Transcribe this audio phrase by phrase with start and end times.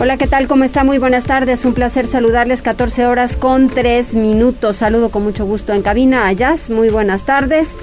[0.00, 0.48] Hola, ¿qué tal?
[0.48, 0.84] ¿Cómo está?
[0.84, 1.64] Muy buenas tardes.
[1.64, 2.62] Un placer saludarles.
[2.62, 4.78] 14 horas con 3 minutos.
[4.78, 6.70] Saludo con mucho gusto en cabina a.
[6.70, 7.76] Muy buenas tardes.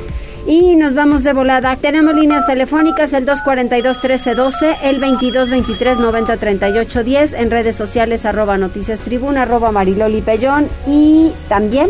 [0.45, 1.77] Y nos vamos de volada.
[1.77, 10.21] Tenemos líneas telefónicas el 242-1312, el 2223-903810, en redes sociales arroba noticias tribuna, arroba mariloli
[10.21, 11.89] pellón y también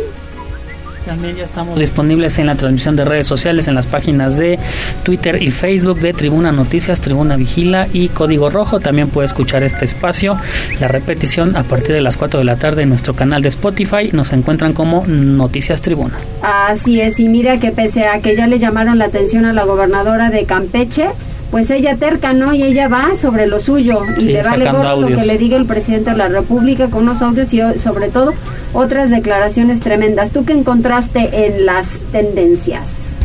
[1.05, 4.59] también ya estamos disponibles en la transmisión de redes sociales, en las páginas de
[5.03, 8.79] Twitter y Facebook de Tribuna Noticias, Tribuna Vigila y Código Rojo.
[8.79, 10.37] También puede escuchar este espacio,
[10.79, 14.09] la repetición a partir de las 4 de la tarde en nuestro canal de Spotify.
[14.11, 16.15] Nos encuentran como Noticias Tribuna.
[16.41, 19.63] Así es, y mira que pese a que ya le llamaron la atención a la
[19.63, 21.09] gobernadora de Campeche,
[21.51, 22.53] pues ella terca, ¿no?
[22.53, 25.65] Y ella va sobre lo suyo y le vale todo lo que le diga el
[25.65, 28.33] presidente de la República con unos audios y sobre todo
[28.73, 30.31] otras declaraciones tremendas.
[30.31, 33.15] ¿Tú qué encontraste en las tendencias?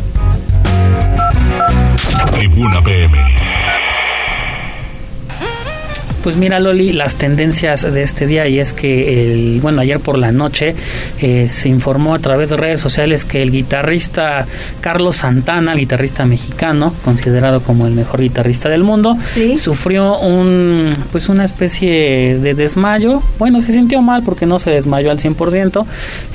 [2.33, 3.44] Tribuna PM.
[6.25, 10.17] Pues mira Loli, las tendencias de este día y es que el, bueno, ayer por
[10.17, 10.73] la noche
[11.21, 14.47] eh, se informó a través de redes sociales que el guitarrista
[14.81, 19.15] Carlos Santana, guitarrista mexicano, considerado como el mejor guitarrista del mundo,
[19.55, 23.21] sufrió un pues una especie de desmayo.
[23.37, 25.85] Bueno, se sintió mal porque no se desmayó al 100%.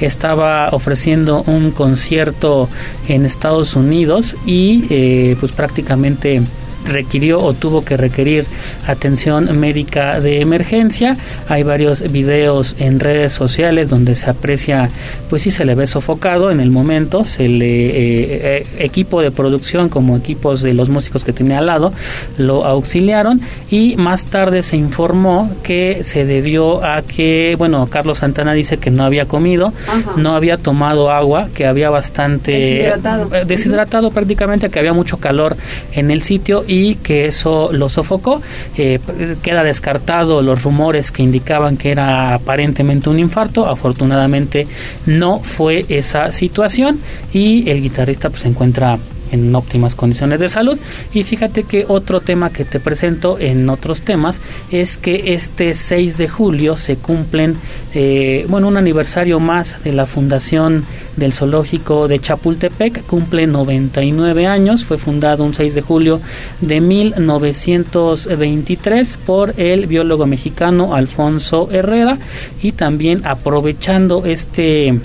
[0.01, 2.69] Estaba ofreciendo un concierto
[3.09, 6.43] en Estados Unidos y eh, pues prácticamente
[6.85, 8.47] requirió o tuvo que requerir
[8.87, 11.17] atención médica de emergencia.
[11.49, 14.89] Hay varios videos en redes sociales donde se aprecia,
[15.29, 16.51] pues sí se le ve sofocado.
[16.51, 21.25] En el momento, se le eh, eh, equipo de producción como equipos de los músicos
[21.25, 21.93] que tenía al lado
[22.39, 23.41] lo auxiliaron
[23.71, 28.91] y más tarde se informó que se debió a que, bueno, Carlos Santana dice que
[28.91, 29.73] no había comido,
[30.17, 35.57] no había tomado agua, que había bastante deshidratado, eh, deshidratado prácticamente, que había mucho calor
[35.93, 38.41] en el sitio y que eso lo sofocó.
[38.77, 39.01] Eh,
[39.43, 43.69] queda descartado los rumores que indicaban que era aparentemente un infarto.
[43.69, 44.69] Afortunadamente
[45.05, 47.01] no fue esa situación
[47.33, 48.99] y el guitarrista pues se encuentra
[49.31, 50.79] en óptimas condiciones de salud.
[51.13, 56.17] Y fíjate que otro tema que te presento en otros temas es que este 6
[56.19, 57.57] de julio se cumplen,
[57.95, 60.85] eh, bueno, un aniversario más de la fundación
[61.17, 66.21] del zoológico de Chapultepec, cumple 99 años, fue fundado un 6 de julio
[66.61, 72.19] de 1923 por el biólogo mexicano Alfonso Herrera.
[72.63, 74.99] Y también aprovechando este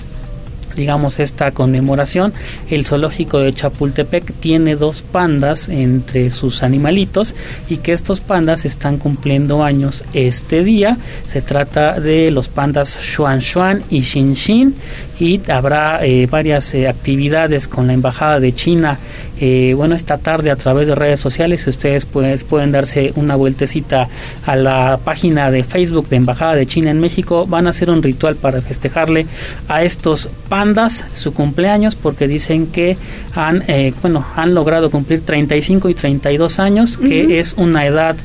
[0.76, 2.32] digamos, esta conmemoración,
[2.70, 7.34] el zoológico de Chapultepec tiene dos pandas entre sus animalitos
[7.68, 10.98] y que estos pandas están cumpliendo años este día.
[11.26, 14.74] Se trata de los pandas Xuan Xuan y Xin Xin
[15.18, 18.98] y habrá eh, varias eh, actividades con la Embajada de China,
[19.38, 21.66] eh, bueno, esta tarde a través de redes sociales.
[21.66, 24.08] Ustedes pues, pueden darse una vueltecita
[24.44, 27.46] a la página de Facebook de Embajada de China en México.
[27.46, 29.26] Van a hacer un ritual para festejarle
[29.68, 30.65] a estos pandas
[31.14, 32.96] su cumpleaños porque dicen que
[33.34, 33.64] han,
[34.02, 38.16] bueno, han logrado cumplir 35 y 32 años, que es una edad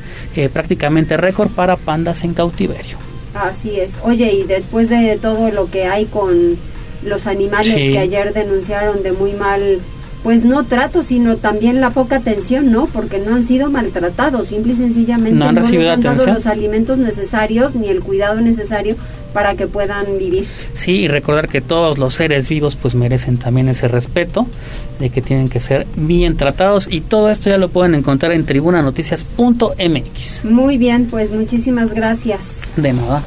[0.52, 2.96] prácticamente récord para pandas en cautiverio.
[3.34, 3.98] Así es.
[4.02, 6.56] Oye, y después de todo lo que hay con
[7.04, 9.80] los animales que ayer denunciaron de muy mal
[10.22, 12.86] pues no trato, sino también la poca atención, ¿no?
[12.86, 16.98] Porque no han sido maltratados, simple y sencillamente no han, les han dado los alimentos
[16.98, 18.96] necesarios ni el cuidado necesario
[19.32, 20.46] para que puedan vivir.
[20.76, 24.46] Sí, y recordar que todos los seres vivos pues merecen también ese respeto,
[25.00, 28.44] de que tienen que ser bien tratados y todo esto ya lo pueden encontrar en
[28.44, 30.44] tribunanoticias.mx.
[30.44, 32.62] Muy bien, pues muchísimas gracias.
[32.76, 33.22] De nada.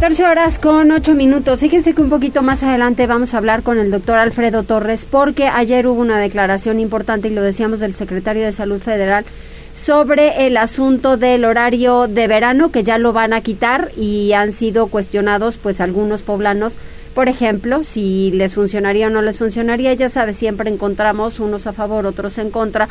[0.00, 1.60] 14 horas con 8 minutos.
[1.60, 5.46] Fíjense que un poquito más adelante vamos a hablar con el doctor Alfredo Torres porque
[5.46, 9.26] ayer hubo una declaración importante y lo decíamos del secretario de Salud Federal
[9.74, 14.52] sobre el asunto del horario de verano que ya lo van a quitar y han
[14.52, 16.78] sido cuestionados pues algunos poblanos
[17.14, 21.72] por ejemplo, si les funcionaría o no les funcionaría, ya sabes, siempre encontramos unos a
[21.72, 22.88] favor, otros en contra,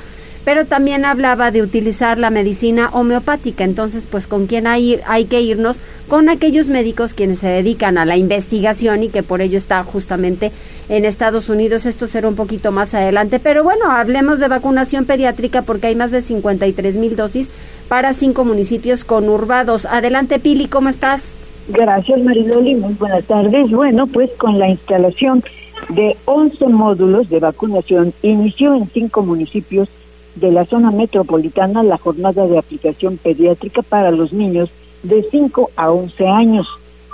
[0.49, 3.63] pero también hablaba de utilizar la medicina homeopática.
[3.63, 8.05] Entonces, pues con quién hay, hay que irnos con aquellos médicos quienes se dedican a
[8.05, 10.51] la investigación y que por ello está justamente
[10.89, 11.85] en Estados Unidos.
[11.85, 13.39] Esto será un poquito más adelante.
[13.39, 17.51] Pero bueno, hablemos de vacunación pediátrica porque hay más de 53 mil dosis
[17.87, 19.85] para cinco municipios conurbados.
[19.85, 21.25] Adelante, Pili, ¿cómo estás?
[21.67, 22.73] Gracias, Mariloli.
[22.73, 23.69] Muy buenas tardes.
[23.69, 25.43] Bueno, pues con la instalación
[25.89, 29.89] de 11 módulos de vacunación inició en cinco municipios
[30.35, 34.69] de la zona metropolitana la jornada de aplicación pediátrica para los niños
[35.03, 36.67] de 5 a 11 años.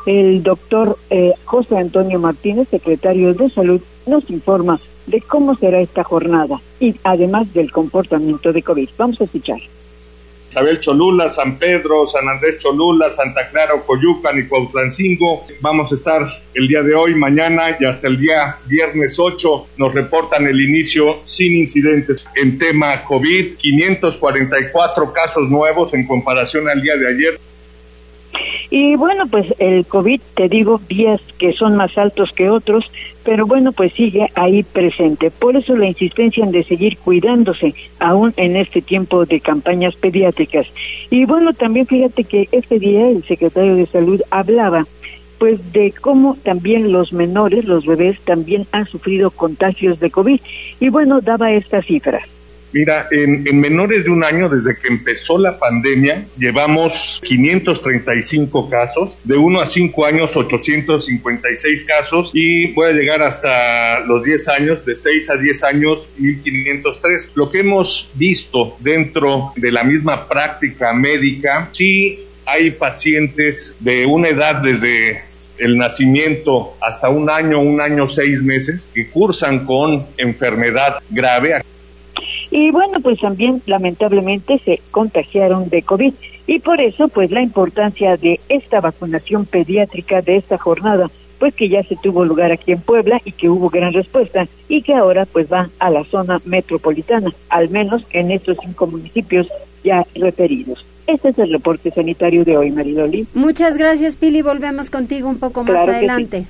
[0.05, 6.03] El doctor eh, José Antonio Martínez, secretario de Salud, nos informa de cómo será esta
[6.03, 8.89] jornada y además del comportamiento de COVID.
[8.97, 9.59] Vamos a escuchar.
[10.55, 15.43] Isabel Cholula, San Pedro, San Andrés Cholula, Santa Clara, Coyucan y Cuautlancingo.
[15.59, 19.67] Vamos a estar el día de hoy, mañana y hasta el día viernes 8.
[19.75, 23.57] Nos reportan el inicio sin incidentes en tema COVID.
[23.57, 27.39] 544 casos nuevos en comparación al día de ayer.
[28.69, 32.91] Y bueno, pues el COVID, te digo, días que son más altos que otros,
[33.23, 35.31] pero bueno, pues sigue ahí presente.
[35.31, 40.67] Por eso la insistencia en de seguir cuidándose, aún en este tiempo de campañas pediátricas.
[41.09, 44.85] Y bueno, también fíjate que este día el secretario de Salud hablaba
[45.37, 50.39] pues de cómo también los menores, los bebés, también han sufrido contagios de COVID.
[50.79, 52.21] Y bueno, daba esta cifra.
[52.75, 59.37] Mira, en, menores de un año, desde que empezó la pandemia, llevamos 535 casos, de
[59.37, 65.29] 1 a 5 años 856 casos y puede llegar hasta los 10 años, de 6
[65.29, 67.31] a 10 años 1503.
[67.35, 74.27] Lo que hemos visto dentro de la misma práctica médica, sí hay pacientes de una
[74.27, 75.23] edad desde
[75.57, 81.61] el nacimiento hasta un año, un año, seis meses, que cursan con enfermedad grave.
[82.57, 86.13] Y bueno, pues también lamentablemente se contagiaron de COVID.
[86.47, 91.67] Y por eso, pues la importancia de esta vacunación pediátrica de esta jornada, pues que
[91.67, 95.25] ya se tuvo lugar aquí en Puebla y que hubo gran respuesta y que ahora
[95.25, 99.49] pues va a la zona metropolitana, al menos en estos cinco municipios
[99.83, 100.85] ya referidos.
[101.07, 103.27] Este es el reporte sanitario de hoy, Maridoli.
[103.33, 104.41] Muchas gracias, Pili.
[104.41, 106.45] Volvemos contigo un poco más adelante.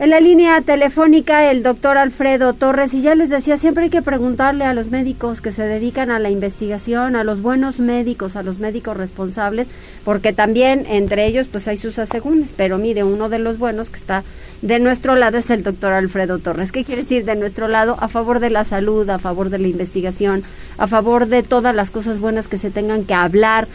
[0.00, 4.00] En la línea telefónica el doctor Alfredo Torres y ya les decía, siempre hay que
[4.00, 8.42] preguntarle a los médicos que se dedican a la investigación, a los buenos médicos, a
[8.42, 9.68] los médicos responsables,
[10.02, 13.96] porque también entre ellos pues hay sus asegúnes, pero mire, uno de los buenos que
[13.96, 14.24] está
[14.62, 16.72] de nuestro lado es el doctor Alfredo Torres.
[16.72, 17.98] ¿Qué quiere decir de nuestro lado?
[18.00, 20.44] A favor de la salud, a favor de la investigación,
[20.78, 23.68] a favor de todas las cosas buenas que se tengan que hablar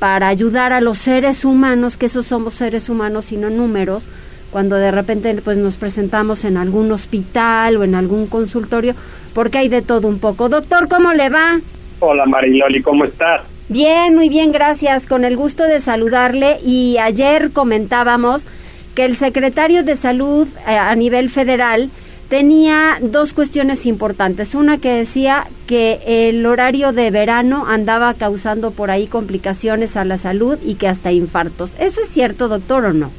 [0.00, 4.08] para ayudar a los seres humanos, que esos somos seres humanos y no números,
[4.50, 8.94] cuando de repente pues nos presentamos en algún hospital o en algún consultorio,
[9.34, 10.48] porque hay de todo un poco.
[10.48, 11.60] Doctor, ¿cómo le va?
[12.00, 13.42] Hola Mariloli, ¿cómo estás?
[13.68, 15.06] Bien, muy bien, gracias.
[15.06, 18.46] Con el gusto de saludarle y ayer comentábamos
[18.94, 21.90] que el secretario de Salud eh, a nivel federal
[22.28, 24.54] tenía dos cuestiones importantes.
[24.54, 30.18] Una que decía que el horario de verano andaba causando por ahí complicaciones a la
[30.18, 31.74] salud y que hasta infartos.
[31.78, 33.10] ¿Eso es cierto, doctor, o no?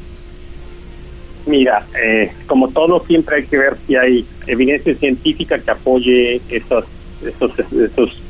[1.50, 6.86] Mira, eh, como todo, siempre hay que ver si hay evidencia científica que apoye esos,
[7.24, 8.22] esos,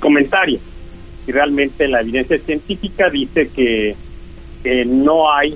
[0.00, 0.60] comentarios.
[1.24, 3.94] Y realmente la evidencia científica dice que,
[4.86, 5.54] no hay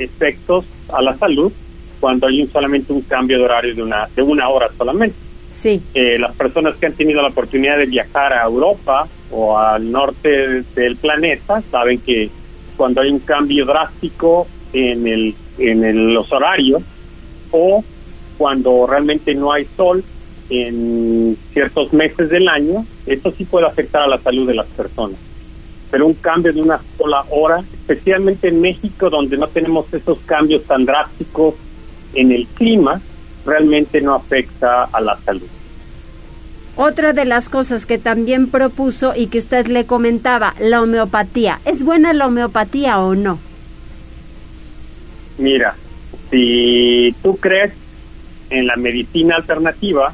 [0.00, 1.52] efectos a la salud
[2.00, 5.16] cuando hay solamente un cambio de horario de una, de una hora solamente.
[5.52, 5.80] Sí.
[5.94, 10.64] Eh, las personas que han tenido la oportunidad de viajar a Europa o al norte
[10.74, 12.28] del planeta saben que
[12.76, 16.82] cuando hay un cambio drástico en el en los horarios
[17.50, 17.84] o
[18.36, 20.02] cuando realmente no hay sol
[20.50, 25.18] en ciertos meses del año, eso sí puede afectar a la salud de las personas.
[25.90, 30.64] Pero un cambio de una sola hora, especialmente en México, donde no tenemos esos cambios
[30.64, 31.54] tan drásticos
[32.14, 33.00] en el clima,
[33.44, 35.48] realmente no afecta a la salud.
[36.76, 41.58] Otra de las cosas que también propuso y que usted le comentaba, la homeopatía.
[41.64, 43.40] ¿Es buena la homeopatía o no?
[45.38, 45.76] Mira,
[46.30, 47.72] si tú crees
[48.50, 50.12] en la medicina alternativa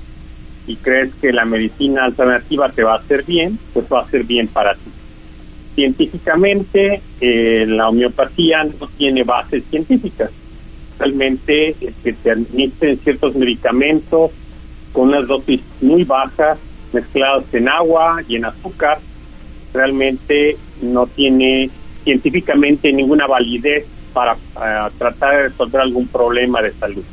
[0.67, 4.25] y crees que la medicina alternativa te va a hacer bien, pues va a ser
[4.25, 4.91] bien para ti.
[5.75, 10.31] Científicamente, eh, la homeopatía no tiene bases científicas.
[10.99, 14.31] Realmente, que te administren ciertos medicamentos
[14.93, 16.59] con unas dosis muy bajas,
[16.93, 18.99] mezclados en agua y en azúcar,
[19.73, 21.69] realmente no tiene
[22.05, 24.37] científicamente ninguna validez para
[24.97, 27.05] tratar de resolver algún problema de salud.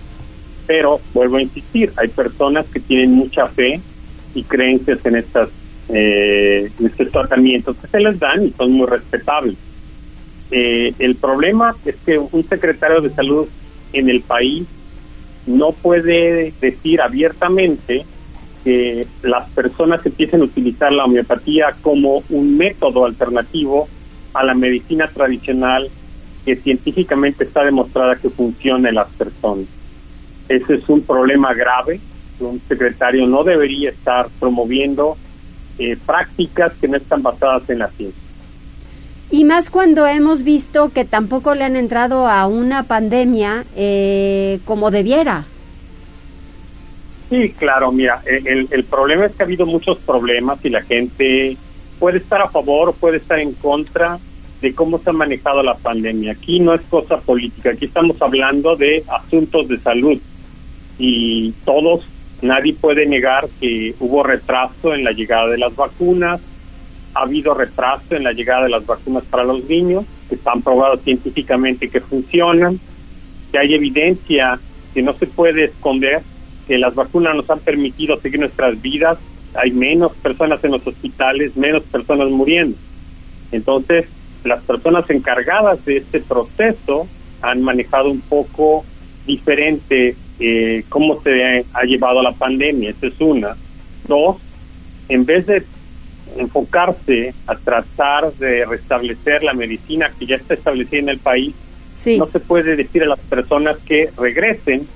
[0.65, 3.81] Pero vuelvo a insistir, hay personas que tienen mucha fe
[4.33, 5.49] y creencias en estas
[5.89, 9.57] eh, estos tratamientos que se les dan y son muy respetables.
[10.51, 13.47] Eh, el problema es que un secretario de salud
[13.91, 14.65] en el país
[15.47, 18.05] no puede decir abiertamente
[18.63, 23.89] que las personas empiecen a utilizar la homeopatía como un método alternativo
[24.33, 25.89] a la medicina tradicional
[26.45, 29.65] que científicamente está demostrada que funciona en las personas.
[30.49, 31.99] Ese es un problema grave.
[32.39, 35.15] Un secretario no debería estar promoviendo
[35.77, 38.19] eh, prácticas que no están basadas en la ciencia.
[39.29, 44.91] Y más cuando hemos visto que tampoco le han entrado a una pandemia eh, como
[44.91, 45.45] debiera.
[47.29, 51.55] Sí, claro, mira, el, el problema es que ha habido muchos problemas y la gente
[51.97, 54.19] puede estar a favor o puede estar en contra
[54.61, 56.33] de cómo se ha manejado la pandemia.
[56.33, 60.19] Aquí no es cosa política, aquí estamos hablando de asuntos de salud
[60.99, 62.05] y todos,
[62.41, 66.39] nadie puede negar que hubo retraso en la llegada de las vacunas,
[67.13, 71.01] ha habido retraso en la llegada de las vacunas para los niños, que están probados
[71.01, 72.79] científicamente que funcionan,
[73.51, 74.59] que hay evidencia
[74.93, 76.21] que no se puede esconder,
[76.67, 79.17] que las vacunas nos han permitido seguir nuestras vidas,
[79.55, 82.77] hay menos personas en los hospitales, menos personas muriendo.
[83.51, 84.05] Entonces,
[84.43, 87.07] las personas encargadas de este proceso
[87.41, 88.85] han manejado un poco
[89.25, 93.55] diferente eh, cómo se ha llevado la pandemia, esa es una.
[94.07, 94.37] Dos,
[95.09, 95.63] en vez de
[96.37, 101.53] enfocarse a tratar de restablecer la medicina que ya está establecida en el país,
[102.17, 104.87] no se puede decir a las personas que regresen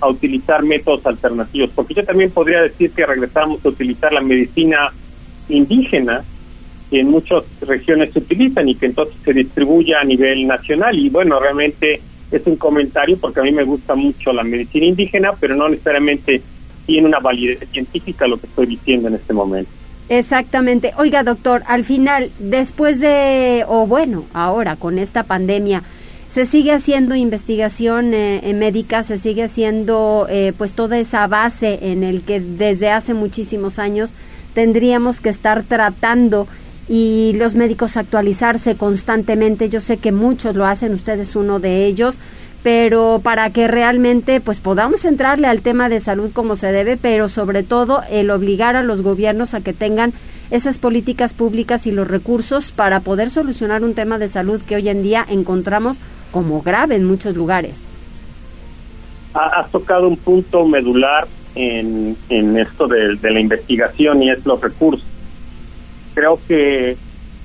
[0.00, 4.92] a utilizar métodos alternativos, porque yo también podría decir que regresamos a utilizar la medicina
[5.48, 6.24] indígena
[6.90, 10.98] que en muchas regiones se utilizan y que entonces se distribuya a nivel nacional.
[10.98, 15.30] Y bueno, realmente es un comentario porque a mí me gusta mucho la medicina indígena,
[15.38, 16.42] pero no necesariamente
[16.86, 19.70] tiene una validez científica lo que estoy diciendo en este momento.
[20.08, 20.92] Exactamente.
[20.96, 25.82] Oiga, doctor, al final, después de, o bueno, ahora con esta pandemia,
[26.28, 32.04] se sigue haciendo investigación eh, médica, se sigue haciendo eh, pues toda esa base en
[32.04, 34.12] el que desde hace muchísimos años
[34.54, 36.46] tendríamos que estar tratando
[36.88, 39.68] y los médicos actualizarse constantemente.
[39.68, 42.18] Yo sé que muchos lo hacen, usted es uno de ellos,
[42.62, 47.28] pero para que realmente pues podamos entrarle al tema de salud como se debe, pero
[47.28, 50.12] sobre todo el obligar a los gobiernos a que tengan
[50.50, 54.88] esas políticas públicas y los recursos para poder solucionar un tema de salud que hoy
[54.88, 55.98] en día encontramos
[56.32, 57.86] como grave en muchos lugares.
[59.34, 65.06] Has tocado un punto medular en, en esto de, la investigación y es los recursos.
[66.18, 66.96] Creo que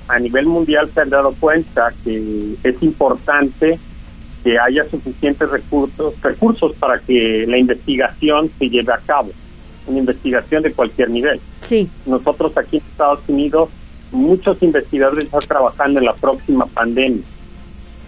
[0.08, 3.78] a nivel mundial se han dado cuenta que es importante
[4.42, 9.30] que haya suficientes recursos, recursos para que la investigación se lleve a cabo,
[9.86, 11.40] una investigación de cualquier nivel.
[11.60, 11.88] Sí.
[12.04, 13.68] Nosotros aquí en Estados Unidos,
[14.10, 17.22] muchos investigadores están trabajando en la próxima pandemia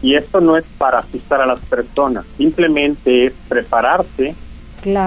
[0.02, 4.34] y esto no es para asustar a las personas, simplemente es prepararse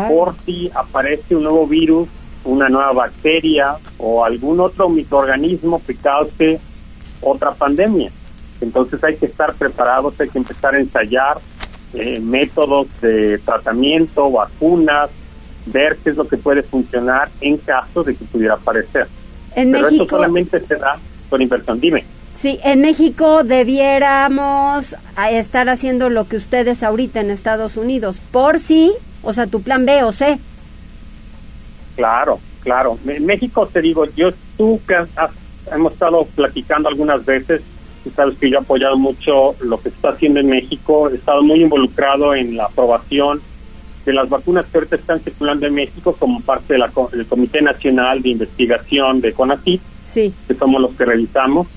[0.07, 2.07] por si aparece un nuevo virus,
[2.43, 6.59] una nueva bacteria o algún otro microorganismo que cause
[7.21, 8.11] otra pandemia.
[8.61, 11.37] Entonces hay que estar preparados, hay que empezar a ensayar
[11.93, 15.09] eh, métodos de tratamiento, vacunas,
[15.65, 19.07] ver qué es lo que puede funcionar en caso de que pudiera aparecer.
[19.55, 20.03] En Pero México...
[20.03, 20.97] esto solamente se da
[21.29, 21.79] con inversión.
[21.79, 22.05] Dime.
[22.33, 24.95] Sí, en México debiéramos
[25.31, 28.93] estar haciendo lo que ustedes ahorita en Estados Unidos, por si,
[29.23, 30.39] o sea, tu plan B o C.
[31.99, 32.97] Claro, claro.
[33.05, 34.95] En México te digo, yo tú que
[35.73, 37.61] hemos estado platicando algunas veces,
[38.05, 41.15] tú sabes que yo he apoyado mucho lo que se está haciendo en México, he
[41.15, 43.41] estado muy involucrado en la aprobación
[44.05, 48.21] de las vacunas que ahorita están circulando en México como parte de del Comité Nacional
[48.21, 50.33] de Investigación de CONACYT, sí.
[50.47, 51.67] que somos los que revisamos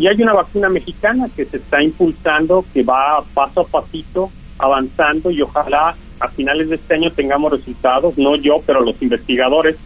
[0.00, 5.30] y hay una vacuna mexicana que se está impulsando, que va paso a pasito avanzando
[5.30, 9.76] y ojalá a finales de este año tengamos resultados, no yo, pero los investigadores,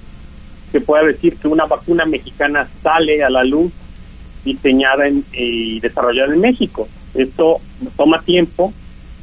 [0.71, 3.71] que pueda decir que una vacuna mexicana sale a la luz
[4.43, 6.89] diseñada y desarrollada en México.
[7.15, 7.61] Esto
[7.97, 8.73] toma tiempo.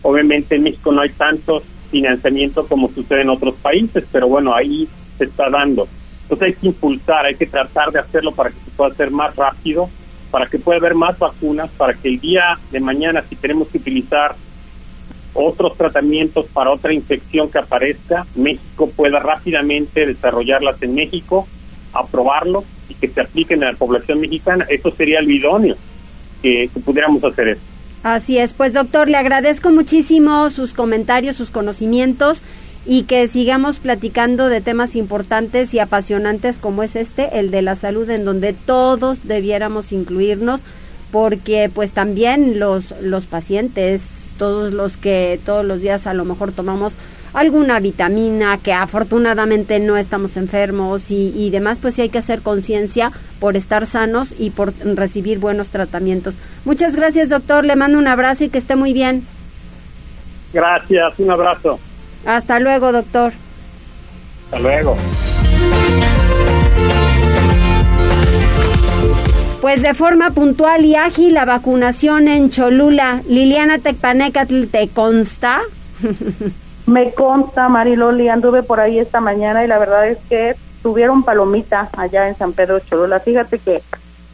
[0.03, 4.87] Obviamente en México no hay tantos financiamiento como sucede en otros países, pero bueno, ahí
[5.17, 5.87] se está dando.
[6.21, 9.35] Entonces hay que impulsar, hay que tratar de hacerlo para que se pueda hacer más
[9.35, 9.89] rápido
[10.31, 13.79] para que pueda haber más vacunas, para que el día de mañana, si tenemos que
[13.79, 14.35] utilizar
[15.33, 21.47] otros tratamientos para otra infección que aparezca, México pueda rápidamente desarrollarlas en México,
[21.93, 24.65] aprobarlo y que se apliquen a la población mexicana.
[24.69, 25.75] Eso sería el idóneo
[26.41, 27.61] que, que pudiéramos hacer eso.
[28.03, 32.41] Así es, pues doctor, le agradezco muchísimo sus comentarios, sus conocimientos
[32.85, 37.75] y que sigamos platicando de temas importantes y apasionantes como es este, el de la
[37.75, 40.63] salud, en donde todos debiéramos incluirnos
[41.11, 46.51] porque pues también los los pacientes todos los que todos los días a lo mejor
[46.51, 46.95] tomamos
[47.33, 52.41] alguna vitamina que afortunadamente no estamos enfermos y, y demás pues sí hay que hacer
[52.41, 56.37] conciencia por estar sanos y por recibir buenos tratamientos.
[56.65, 57.65] Muchas gracias doctor.
[57.65, 59.25] Le mando un abrazo y que esté muy bien.
[60.53, 61.79] Gracias un abrazo.
[62.25, 63.33] Hasta luego doctor.
[64.45, 64.97] Hasta luego
[69.61, 73.21] Pues de forma puntual y ágil la vacunación en Cholula.
[73.27, 75.59] Liliana Tecpanecatl, ¿te consta?
[76.87, 81.89] Me consta, Mariloli, anduve por ahí esta mañana y la verdad es que tuvieron palomita
[81.97, 83.19] allá en San Pedro Cholula.
[83.19, 83.83] Fíjate que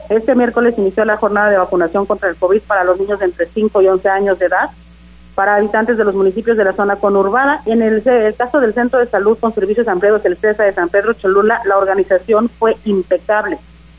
[0.10, 3.48] este miércoles inició la jornada de vacunación contra el COVID para los niños de entre
[3.48, 4.70] 5 y 11 años de edad
[5.34, 7.64] para habitantes de los municipios de la zona conurbada.
[7.66, 10.90] En el, el caso del Centro de Salud con Servicios Ampliados del CESA de San
[10.90, 13.58] Pedro Cholula, la organización fue impecable.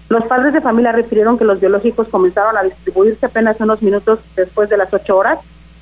[0.08, 4.68] Los padres de familia refirieron que los biológicos comenzaron a distribuirse apenas unos minutos después
[4.68, 5.40] de las ocho horas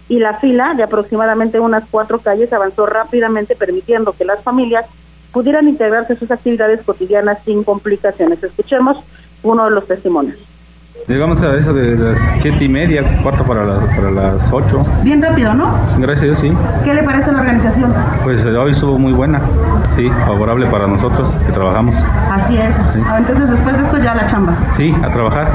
[0.08, 4.86] y la fila de aproximadamente unas cuatro calles avanzó rápidamente permitiendo que las familias
[5.32, 8.42] pudieran integrarse a sus actividades cotidianas sin complicaciones.
[8.42, 8.98] Escuchemos
[9.42, 10.38] uno de los testimonios.
[11.06, 14.86] Llegamos a eso de las siete y media, cuarto para las, para las ocho.
[15.02, 15.76] Bien rápido, ¿no?
[15.98, 16.52] Gracias a Dios, sí.
[16.82, 17.94] ¿Qué le parece la organización?
[18.22, 19.40] Pues eh, hoy estuvo muy buena,
[19.96, 21.94] sí, favorable para nosotros que trabajamos.
[22.30, 22.78] Así es.
[23.06, 24.56] Ah, entonces después de esto ya la chamba.
[24.78, 25.48] Sí, a trabajar,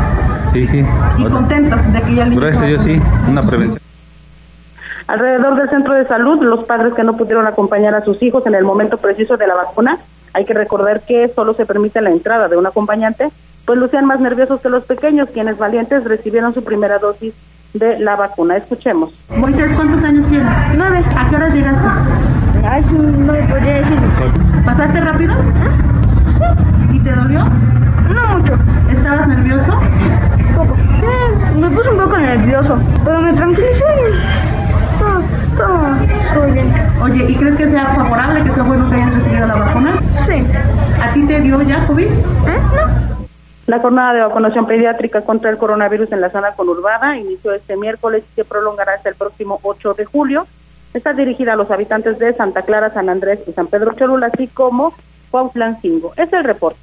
[0.54, 0.86] sí, sí.
[1.18, 3.80] Y contento de que ya el niño Gracias a Dios, sí, una prevención.
[5.08, 8.54] Alrededor del centro de salud, los padres que no pudieron acompañar a sus hijos en
[8.54, 9.98] el momento preciso de la vacuna,
[10.36, 13.30] hay que recordar que solo se permite la entrada de un acompañante,
[13.66, 17.34] pues lucían más nerviosos que los pequeños, quienes valientes recibieron su primera dosis
[17.74, 18.58] de la vacuna.
[18.58, 19.14] Escuchemos.
[19.36, 20.54] Moisés, ¿cuántos años tienes?
[20.76, 21.04] Nueve.
[21.16, 21.88] ¿A qué horas llegaste?
[22.68, 23.98] A eso no me podría decir.
[24.66, 25.36] ¿Pasaste rápido?
[26.92, 27.46] ¿Y te dolió?
[28.14, 28.54] No mucho.
[28.92, 29.80] ¿Estabas nervioso?
[30.56, 30.76] Poco.
[30.76, 33.84] Sí, me puse un poco nervioso, pero me tranquilicé
[35.00, 35.22] todo,
[35.58, 35.80] todo,
[36.34, 36.74] todo bien.
[37.02, 39.94] Oye, ¿y crees que sea favorable, que sea bueno que hayan recibido la vacuna?
[40.26, 40.44] Sí.
[41.02, 42.06] ¿A ti te dio ya COVID?
[42.06, 42.12] ¿Eh?
[42.76, 43.19] No.
[43.70, 48.24] La jornada de vacunación pediátrica contra el coronavirus en la zona conurbada inició este miércoles
[48.32, 50.48] y se prolongará hasta el próximo 8 de julio.
[50.92, 54.48] Está dirigida a los habitantes de Santa Clara, San Andrés y San Pedro Cholula, así
[54.48, 54.96] como
[55.30, 56.14] Cuautlancingo.
[56.18, 56.80] Es el reporte.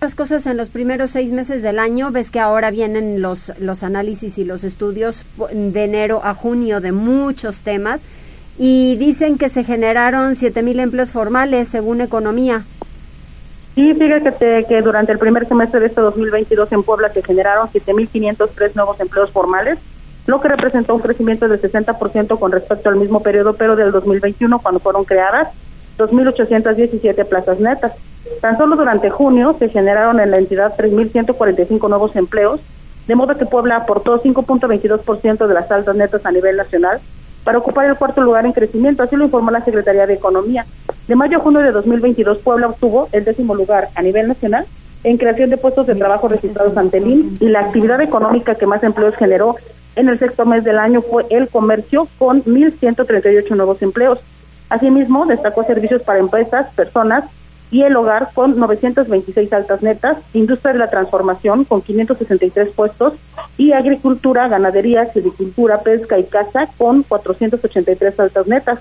[0.00, 3.82] Las cosas en los primeros seis meses del año, ves que ahora vienen los, los
[3.82, 8.02] análisis y los estudios de enero a junio de muchos temas
[8.56, 12.62] y dicen que se generaron siete mil empleos formales según Economía.
[13.74, 18.74] Sí, fíjate que durante el primer semestre de este 2022 en Puebla se generaron 7.503
[18.76, 19.78] nuevos empleos formales,
[20.26, 24.60] lo que representó un crecimiento del 60% con respecto al mismo periodo, pero del 2021,
[24.60, 25.48] cuando fueron creadas
[25.98, 27.92] 2.817 plazas netas.
[28.40, 32.60] Tan solo durante junio se generaron en la entidad 3.145 nuevos empleos,
[33.08, 37.00] de modo que Puebla aportó 5.22% de las altas netas a nivel nacional
[37.44, 40.64] para ocupar el cuarto lugar en crecimiento, así lo informó la Secretaría de Economía.
[41.06, 44.66] De mayo a junio de 2022, Puebla obtuvo el décimo lugar a nivel nacional
[45.04, 48.66] en creación de puestos de trabajo registrados ante el IN y la actividad económica que
[48.66, 49.56] más empleos generó
[49.96, 54.18] en el sexto mes del año fue el comercio con 1.138 nuevos empleos.
[54.70, 57.24] Asimismo, destacó servicios para empresas, personas
[57.74, 63.14] y el hogar con 926 altas netas, industria de la transformación con 563 puestos
[63.58, 68.78] y agricultura, ganadería, silvicultura, pesca y caza con 483 altas netas.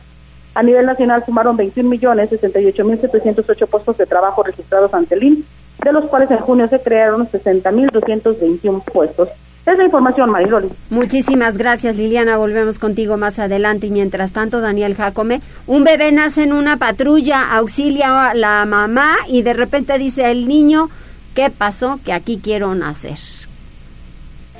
[0.53, 5.23] A nivel nacional sumaron 21 millones 68 mil 708 puestos de trabajo registrados ante el
[5.23, 5.45] IN,
[5.83, 9.29] de los cuales en junio se crearon 60 mil 221 puestos.
[9.65, 10.69] Es la información, Mariloli.
[10.89, 12.35] Muchísimas gracias, Liliana.
[12.35, 13.87] Volvemos contigo más adelante.
[13.87, 19.15] Y mientras tanto, Daniel Jacome, un bebé nace en una patrulla, auxilia a la mamá
[19.29, 20.89] y de repente dice el niño,
[21.33, 21.99] ¿qué pasó?
[22.03, 23.17] Que aquí quiero nacer.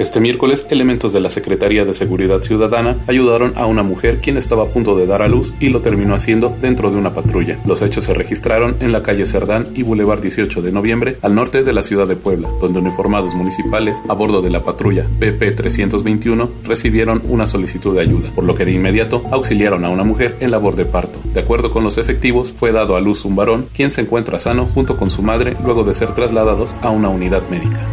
[0.03, 4.63] Este miércoles, elementos de la Secretaría de Seguridad Ciudadana ayudaron a una mujer quien estaba
[4.63, 7.57] a punto de dar a luz y lo terminó haciendo dentro de una patrulla.
[7.65, 11.63] Los hechos se registraron en la calle Cerdán y Boulevard 18 de noviembre, al norte
[11.63, 17.21] de la ciudad de Puebla, donde uniformados municipales a bordo de la patrulla PP-321 recibieron
[17.29, 20.75] una solicitud de ayuda, por lo que de inmediato auxiliaron a una mujer en labor
[20.75, 21.19] de parto.
[21.33, 24.65] De acuerdo con los efectivos, fue dado a luz un varón, quien se encuentra sano
[24.65, 27.92] junto con su madre luego de ser trasladados a una unidad médica.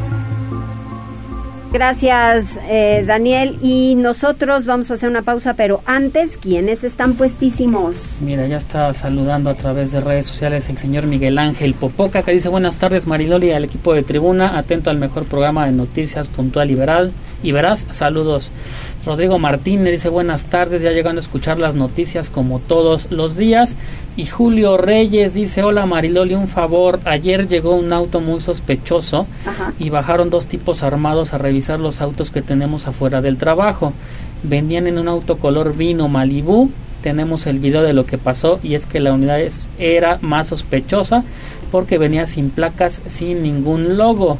[1.73, 3.57] Gracias, eh, Daniel.
[3.63, 8.19] Y nosotros vamos a hacer una pausa, pero antes, ¿quiénes están puestísimos?
[8.21, 12.33] Mira, ya está saludando a través de redes sociales el señor Miguel Ángel Popoca, que
[12.33, 16.73] dice buenas tardes, Mariloli, al equipo de Tribuna, atento al mejor programa de noticias puntual
[16.73, 17.13] y veraz.
[17.43, 18.51] Y verás, saludos.
[19.05, 23.75] Rodrigo Martínez dice buenas tardes, ya llegando a escuchar las noticias como todos los días.
[24.15, 29.27] Y Julio Reyes dice, hola Mariloli, un favor, ayer llegó un auto muy sospechoso
[29.79, 33.95] y bajaron dos tipos armados a revisar los autos que tenemos afuera del trabajo.
[34.43, 36.71] Venían en un auto color vino Malibú,
[37.03, 39.41] tenemos el video de lo que pasó y es que la unidad
[39.79, 41.25] era más sospechosa
[41.73, 44.37] porque venía sin placas, sin ningún logo.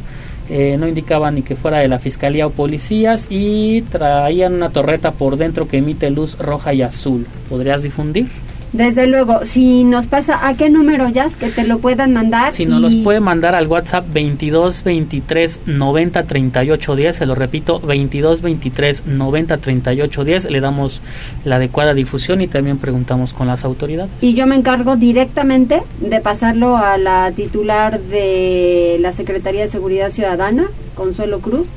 [0.53, 5.13] Eh, no indicaba ni que fuera de la fiscalía o policías y traían una torreta
[5.13, 7.25] por dentro que emite luz roja y azul.
[7.49, 8.27] ¿Podrías difundir?
[8.73, 12.55] Desde luego, si nos pasa, ¿a qué número ya que te lo puedan mandar?
[12.55, 17.81] Si nos los puede mandar al WhatsApp 22 23 90 38 10, se lo repito,
[17.81, 21.03] 22 23 90 38 10, le damos
[21.45, 24.11] la adecuada difusión y también preguntamos con las autoridades.
[24.21, 30.11] Y yo me encargo directamente de pasarlo a la titular de la Secretaría de Seguridad
[30.11, 31.69] Ciudadana, Consuelo Cruz,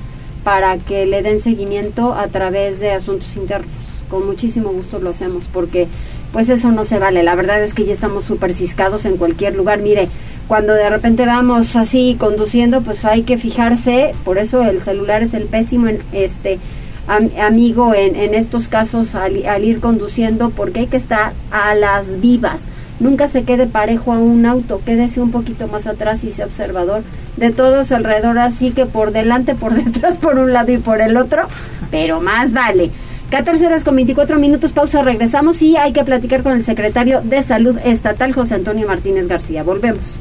[0.43, 3.71] para que le den seguimiento a través de asuntos internos.
[4.09, 5.87] Con muchísimo gusto lo hacemos porque
[6.33, 7.23] pues eso no se vale.
[7.23, 9.79] La verdad es que ya estamos súper ciscados en cualquier lugar.
[9.79, 10.09] Mire,
[10.47, 15.33] cuando de repente vamos así conduciendo, pues hay que fijarse, por eso el celular es
[15.33, 16.59] el pésimo este
[17.07, 22.19] amigo en, en, estos casos al, al, ir conduciendo, porque hay que estar a las
[22.19, 22.63] vivas.
[22.99, 27.03] Nunca se quede parejo a un auto, quédese un poquito más atrás y sea observador
[27.37, 31.17] de todos alrededor, así que por delante, por detrás, por un lado y por el
[31.17, 31.43] otro,
[31.91, 32.89] pero más vale.
[33.33, 37.41] 14 horas con 24 minutos, pausa, regresamos y hay que platicar con el secretario de
[37.41, 39.63] Salud Estatal, José Antonio Martínez García.
[39.63, 40.19] Volvemos.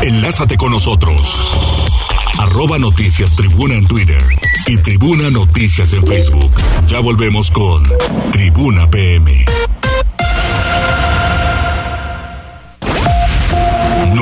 [0.00, 1.54] Enlázate con nosotros.
[2.38, 4.22] Arroba Noticias Tribuna en Twitter
[4.68, 6.50] y Tribuna Noticias en Facebook.
[6.88, 7.82] Ya volvemos con
[8.32, 9.44] Tribuna PM.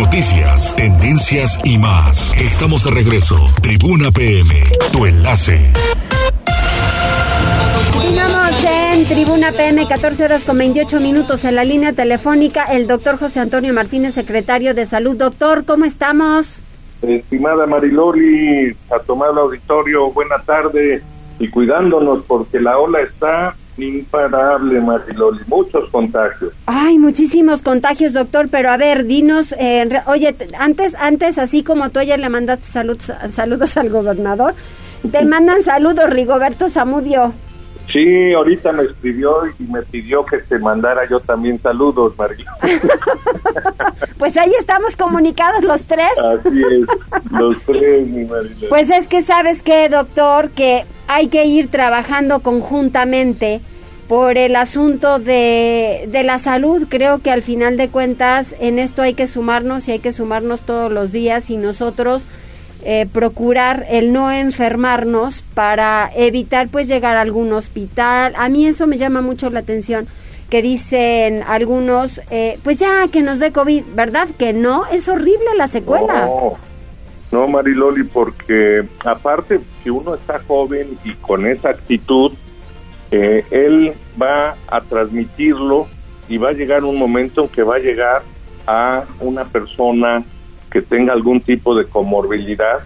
[0.09, 2.35] Noticias, tendencias y más.
[2.40, 3.37] Estamos de regreso.
[3.61, 5.71] Tribuna PM, tu enlace.
[7.92, 12.64] Continuamos en Tribuna PM, 14 horas con 28 minutos en la línea telefónica.
[12.64, 15.14] El doctor José Antonio Martínez, secretario de Salud.
[15.14, 16.62] Doctor, ¿cómo estamos?
[17.03, 21.03] Estimada Mariloli, a tomar el auditorio, buena tarde
[21.38, 26.53] y cuidándonos porque la ola está imparable, Mariloli, muchos contagios.
[26.67, 32.01] Ay, muchísimos contagios, doctor, pero a ver, dinos, eh, oye, antes, antes, así como tú
[32.01, 34.55] ayer le mandaste saludos al gobernador,
[35.11, 37.33] te mandan saludos, Rigoberto Zamudio.
[37.92, 42.46] Sí, ahorita me escribió y me pidió que te mandara yo también saludos, Mariloli.
[44.18, 46.11] pues ahí estamos comunicados los tres.
[46.18, 48.66] Así es, los tres, mi Mariloli.
[48.68, 53.62] Pues es que sabes qué, doctor, que hay que ir trabajando conjuntamente
[54.07, 56.87] por el asunto de, de, la salud.
[56.88, 60.61] Creo que al final de cuentas en esto hay que sumarnos y hay que sumarnos
[60.61, 62.27] todos los días y nosotros
[62.85, 68.35] eh, procurar el no enfermarnos para evitar pues llegar a algún hospital.
[68.37, 70.07] A mí eso me llama mucho la atención
[70.51, 74.29] que dicen algunos, eh, pues ya que nos dé COVID, ¿verdad?
[74.38, 76.27] Que no, es horrible la secuela.
[76.27, 76.57] No,
[77.31, 82.33] no, Mariloli, porque aparte, si uno está joven y con esa actitud,
[83.11, 85.87] eh, él va a transmitirlo
[86.29, 88.23] y va a llegar un momento en que va a llegar
[88.67, 90.25] a una persona
[90.70, 92.81] que tenga algún tipo de comorbilidad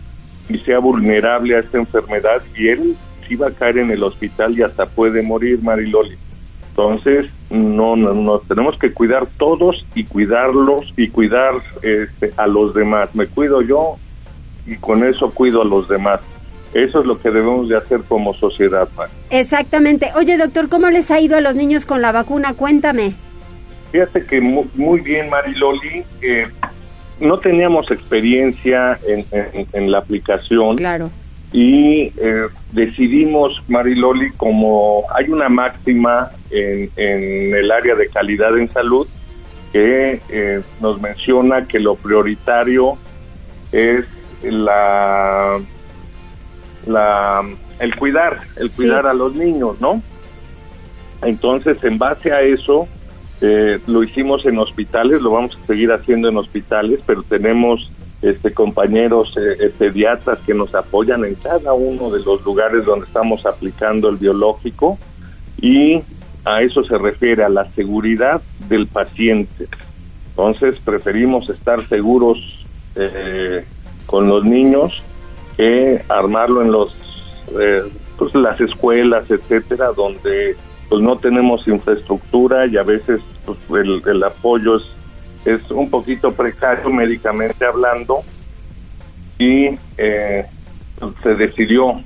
[0.49, 4.57] y sea vulnerable a esta enfermedad y él sí va a caer en el hospital
[4.59, 6.17] y hasta puede morir, Mariloli.
[6.71, 12.75] Entonces, no, no, nos tenemos que cuidar todos y cuidarlos y cuidar este, a los
[12.75, 13.15] demás.
[13.15, 13.97] Me cuido yo
[14.67, 16.21] y con eso cuido a los demás.
[16.73, 18.89] Eso es lo que debemos de hacer como sociedad.
[19.29, 20.13] Exactamente.
[20.17, 22.55] Oye, doctor, ¿cómo les ha ido a los niños con la vacuna?
[22.55, 23.13] Cuéntame.
[23.91, 26.03] Fíjate que muy, muy bien, Mariloli.
[26.23, 26.47] Eh,
[27.21, 29.25] no teníamos experiencia en,
[29.73, 30.77] en, la aplicación.
[30.77, 31.11] Claro.
[31.53, 38.69] Y eh, decidimos, Mariloli, como hay una máxima en, en, el área de calidad en
[38.73, 39.07] salud
[39.73, 42.99] que eh, nos menciona que lo prioritario
[43.71, 44.05] es
[44.43, 45.59] la,
[46.87, 47.43] la
[47.79, 50.03] el cuidar, el cuidar a los niños, ¿no?
[51.23, 52.87] Entonces, en base a eso,
[53.45, 57.91] eh, lo hicimos en hospitales, lo vamos a seguir haciendo en hospitales, pero tenemos
[58.23, 63.45] este compañeros eh, pediatras que nos apoyan en cada uno de los lugares donde estamos
[63.45, 64.97] aplicando el biológico
[65.61, 66.01] y
[66.45, 69.67] a eso se refiere a la seguridad del paciente.
[70.31, 73.65] Entonces preferimos estar seguros eh,
[74.07, 75.03] con los niños
[75.57, 76.97] que armarlo en los
[78.17, 80.57] pues las escuelas, etcétera, donde
[80.89, 84.85] pues no tenemos infraestructura y a veces pues, el, el, apoyo es
[85.45, 88.23] es un poquito precario médicamente hablando
[89.39, 90.47] y eh,
[91.23, 92.01] se decidió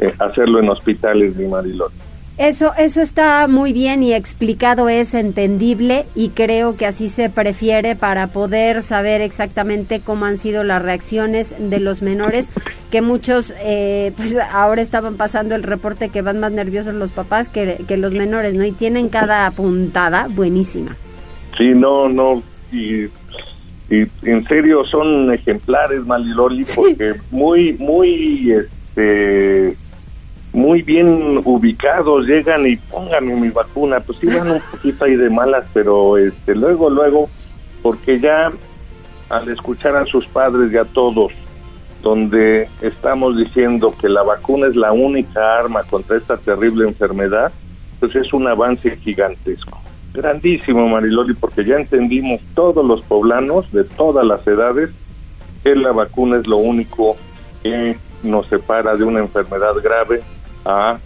[0.00, 1.92] eh, hacerlo en hospitales de Marilón.
[2.38, 7.94] Eso, eso está muy bien y explicado, es entendible y creo que así se prefiere
[7.94, 12.48] para poder saber exactamente cómo han sido las reacciones de los menores,
[12.90, 17.50] que muchos, eh, pues ahora estaban pasando el reporte que van más nerviosos los papás
[17.50, 18.64] que, que los menores, ¿no?
[18.64, 20.96] Y tienen cada puntada buenísima.
[21.58, 22.42] Sí, no, no,
[22.72, 23.04] y,
[23.90, 29.76] y en serio son ejemplares, Maliloli, porque muy, muy, este
[30.52, 35.30] muy bien ubicados, llegan y pónganme mi vacuna, pues sí van un poquito ahí de
[35.30, 37.28] malas, pero este luego, luego,
[37.82, 38.52] porque ya
[39.30, 41.32] al escuchar a sus padres y a todos,
[42.02, 47.50] donde estamos diciendo que la vacuna es la única arma contra esta terrible enfermedad,
[48.00, 49.80] pues es un avance gigantesco.
[50.12, 54.90] Grandísimo, Mariloli, porque ya entendimos todos los poblanos de todas las edades
[55.62, 57.16] que la vacuna es lo único
[57.62, 60.22] que nos separa de una enfermedad grave
[60.64, 60.98] a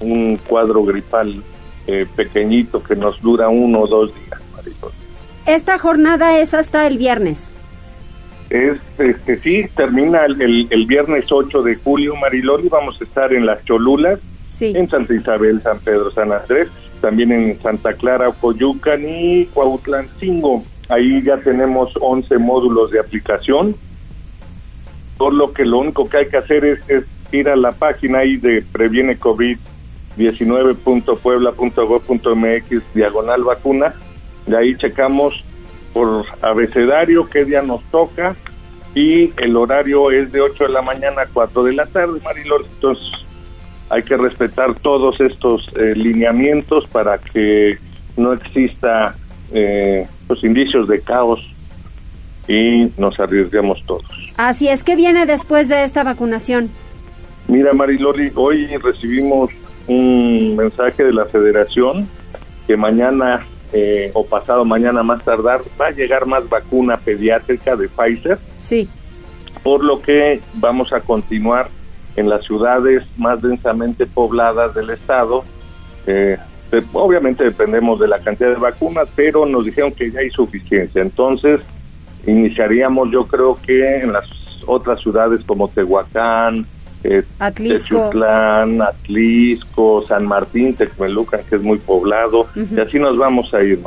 [0.00, 1.42] un cuadro gripal
[1.86, 4.92] eh, pequeñito que nos dura uno o dos días, Marisol.
[5.46, 7.50] Esta jornada es hasta el viernes.
[8.50, 12.68] Es, este, sí, termina el, el, viernes 8 de julio, Mariloli.
[12.68, 14.20] Vamos a estar en Las Cholulas,
[14.60, 16.68] en Santa Isabel, San Pedro, San Andrés,
[17.00, 20.62] también en Santa Clara, Coyucan y Cuautlancingo.
[20.88, 23.74] Ahí ya tenemos 11 módulos de aplicación,
[25.16, 28.18] por lo que lo único que hay que hacer es, es ir a la página
[28.18, 29.56] ahí de previene COVID
[30.16, 33.94] 19.puebla.gov.mx diagonal vacuna.
[34.46, 35.44] De ahí checamos
[35.92, 38.34] por abecedario qué día nos toca
[38.94, 42.66] y el horario es de 8 de la mañana a 4 de la tarde, Marilor.
[42.74, 43.06] Entonces
[43.88, 47.78] hay que respetar todos estos eh, lineamientos para que
[48.16, 49.14] no exista
[49.52, 51.40] eh, los indicios de caos
[52.48, 54.04] y nos arriesguemos todos.
[54.36, 56.70] Así es, que viene después de esta vacunación?
[57.48, 59.50] Mira, Mariloli, hoy recibimos
[59.86, 62.08] un mensaje de la federación
[62.66, 67.88] que mañana eh, o pasado mañana más tardar va a llegar más vacuna pediátrica de
[67.88, 68.38] Pfizer.
[68.60, 68.88] Sí.
[69.62, 71.68] Por lo que vamos a continuar
[72.16, 75.44] en las ciudades más densamente pobladas del estado.
[76.06, 76.36] Eh,
[76.92, 81.02] obviamente dependemos de la cantidad de vacunas, pero nos dijeron que ya hay suficiencia.
[81.02, 81.60] Entonces,
[82.26, 84.28] iniciaríamos yo creo que en las
[84.66, 86.66] otras ciudades como Tehuacán,
[87.04, 88.10] eh, Atlisco.
[88.82, 93.80] Atlisco, San Martín, Texmelucan, que es muy poblado, y así nos vamos a ir,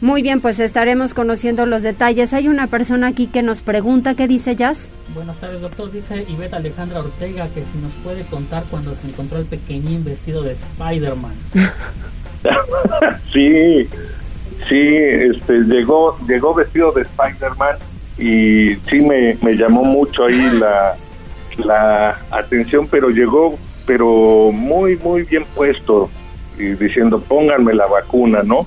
[0.00, 2.32] Muy bien, pues estaremos conociendo los detalles.
[2.32, 4.90] Hay una persona aquí que nos pregunta, ¿qué dice Jazz?
[5.14, 5.90] Buenas tardes, doctor.
[5.90, 10.42] Dice Ivette Alejandra Ortega que si nos puede contar cuando se encontró el pequeñín vestido
[10.42, 11.34] de Spider-Man.
[13.32, 13.88] sí,
[14.68, 17.76] sí, este, llegó, llegó vestido de Spider-Man
[18.18, 20.96] y sí me, me llamó mucho ahí la
[21.58, 26.10] la atención, pero llegó, pero muy, muy bien puesto,
[26.58, 28.66] y diciendo, pónganme la vacuna, ¿no?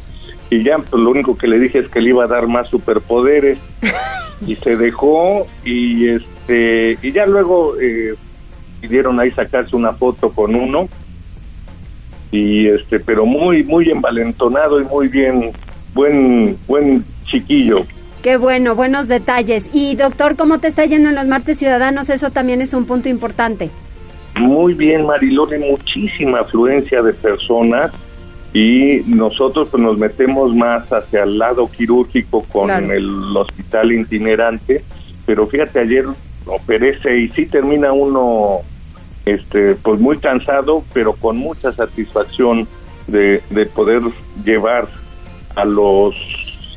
[0.49, 2.67] Y ya, pues lo único que le dije es que le iba a dar más
[2.67, 3.57] superpoderes,
[4.47, 8.15] y se dejó, y este, y ya luego eh,
[8.81, 10.89] pidieron ahí sacarse una foto con uno,
[12.31, 15.51] y este, pero muy, muy envalentonado y muy bien,
[15.93, 17.85] buen, buen chiquillo.
[18.21, 19.69] Qué bueno, buenos detalles.
[19.73, 22.09] Y doctor, ¿cómo te está yendo en los martes ciudadanos?
[22.11, 23.71] Eso también es un punto importante.
[24.35, 27.91] Muy bien, Marilone, muchísima afluencia de personas
[28.53, 34.83] y nosotros pues nos metemos más hacia el lado quirúrgico con el hospital itinerante,
[35.25, 36.05] pero fíjate, ayer
[36.45, 38.59] operé y sí termina uno
[39.25, 42.67] este pues muy cansado, pero con mucha satisfacción
[43.07, 44.01] de, de poder
[44.43, 44.87] llevar
[45.55, 46.15] a los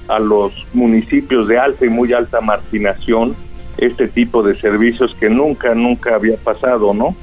[0.09, 3.35] a los municipios de alta y muy alta marginación
[3.79, 7.15] este tipo de servicios que nunca, nunca había pasado, ¿no?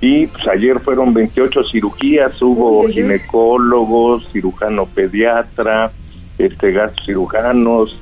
[0.00, 5.90] Y pues ayer fueron 28 cirugías, hubo ginecólogos, cirujano pediatra,
[6.38, 6.72] este
[7.04, 7.98] cirujanos,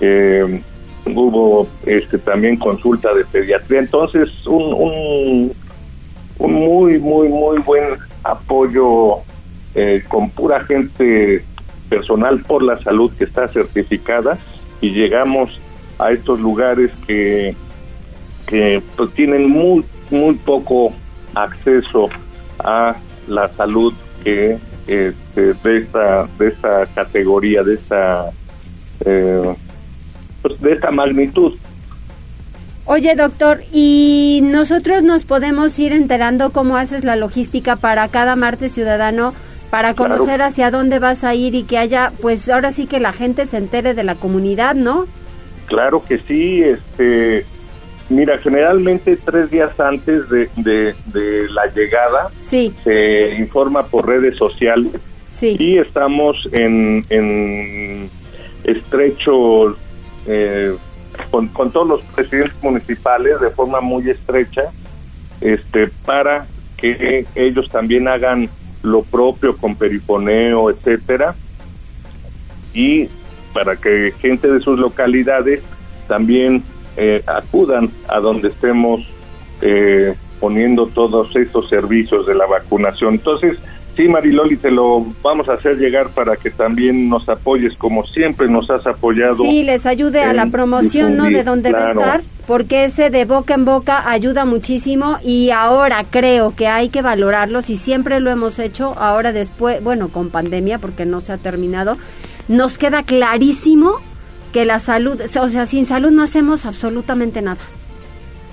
[0.00, 0.60] eh,
[1.06, 5.52] hubo este también consulta de pediatría, entonces un, un,
[6.38, 7.84] un muy, muy, muy buen
[8.24, 9.18] apoyo
[9.74, 11.44] eh, con pura gente
[11.90, 14.38] personal por la salud que está certificada
[14.80, 15.60] y llegamos
[15.98, 17.54] a estos lugares que,
[18.46, 20.94] que pues, tienen muy, muy poco
[21.34, 22.08] acceso
[22.60, 22.96] a
[23.28, 23.92] la salud
[24.24, 28.30] que este, de esta de esta categoría de esta
[29.04, 29.54] eh,
[30.42, 31.54] pues, de esta magnitud.
[32.86, 38.72] Oye, doctor, ¿y nosotros nos podemos ir enterando cómo haces la logística para cada martes
[38.72, 39.32] ciudadano
[39.70, 43.12] para conocer hacia dónde vas a ir y que haya, pues ahora sí que la
[43.12, 45.06] gente se entere de la comunidad, ¿no?
[45.66, 47.46] Claro que sí, este,
[48.08, 52.74] mira, generalmente tres días antes de, de, la llegada sí.
[52.82, 54.92] se informa por redes sociales
[55.32, 55.56] sí.
[55.58, 58.10] y estamos en, en
[58.64, 59.76] estrecho
[60.26, 60.74] eh,
[61.30, 64.64] con, con todos los presidentes municipales de forma muy estrecha
[65.40, 68.48] este para que ellos también hagan
[68.82, 71.34] lo propio con perifoneo, etcétera,
[72.72, 73.08] y
[73.52, 75.60] para que gente de sus localidades
[76.06, 76.62] también
[76.96, 79.08] eh, acudan a donde estemos
[79.60, 83.14] eh, poniendo todos estos servicios de la vacunación.
[83.14, 83.58] Entonces,
[83.96, 88.48] sí, Mariloli, te lo vamos a hacer llegar para que también nos apoyes como siempre
[88.48, 89.36] nos has apoyado.
[89.36, 91.24] Sí, les ayude a la promoción, ¿no?
[91.24, 96.04] De dónde va a estar, porque ese de boca en boca ayuda muchísimo y ahora
[96.08, 100.78] creo que hay que valorarlos y siempre lo hemos hecho, ahora después, bueno, con pandemia,
[100.78, 101.96] porque no se ha terminado,
[102.48, 104.00] nos queda clarísimo
[104.52, 107.60] que la salud, o sea, sin salud no hacemos absolutamente nada.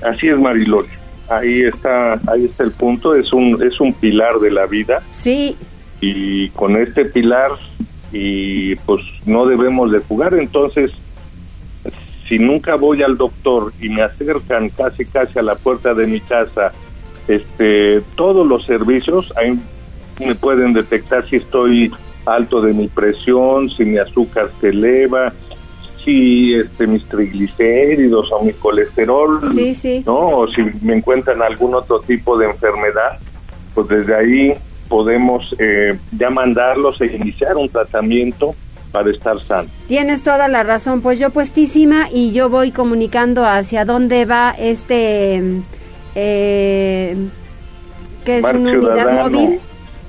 [0.04, 0.96] Así es, Mariloli
[1.29, 5.01] ahí está ahí está el punto es un es un pilar de la vida.
[5.11, 5.55] Sí.
[5.99, 7.51] Y con este pilar
[8.11, 10.33] y pues no debemos de jugar.
[10.35, 10.91] Entonces
[12.27, 16.19] si nunca voy al doctor y me acercan casi casi a la puerta de mi
[16.19, 16.73] casa
[17.27, 19.57] este todos los servicios ahí
[20.19, 21.91] me pueden detectar si estoy
[22.25, 25.31] alto de mi presión si mi azúcar se eleva
[26.07, 29.41] si este mis triglicéridos o mi colesterol,
[30.05, 30.17] ¿no?
[30.37, 33.19] O si me encuentran algún otro tipo de enfermedad,
[33.75, 34.53] pues desde ahí
[34.87, 38.55] podemos eh, ya mandarlos e iniciar un tratamiento
[38.93, 39.67] para estar sano.
[39.89, 45.43] Tienes toda la razón, pues yo puestísima y yo voy comunicando hacia dónde va este
[46.15, 47.17] eh,
[48.23, 49.59] que es una unidad móvil.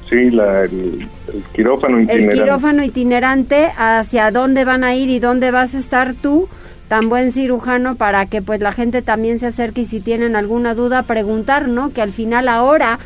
[0.08, 1.08] Sí, la, el,
[1.52, 2.32] quirófano itinerante.
[2.34, 6.48] El quirófano itinerante, hacia dónde van a ir y dónde vas a estar tú,
[6.88, 10.74] tan buen cirujano, para que pues la gente también se acerque y si tienen alguna
[10.74, 11.90] duda preguntar, ¿no?
[11.90, 12.98] Que al final ahora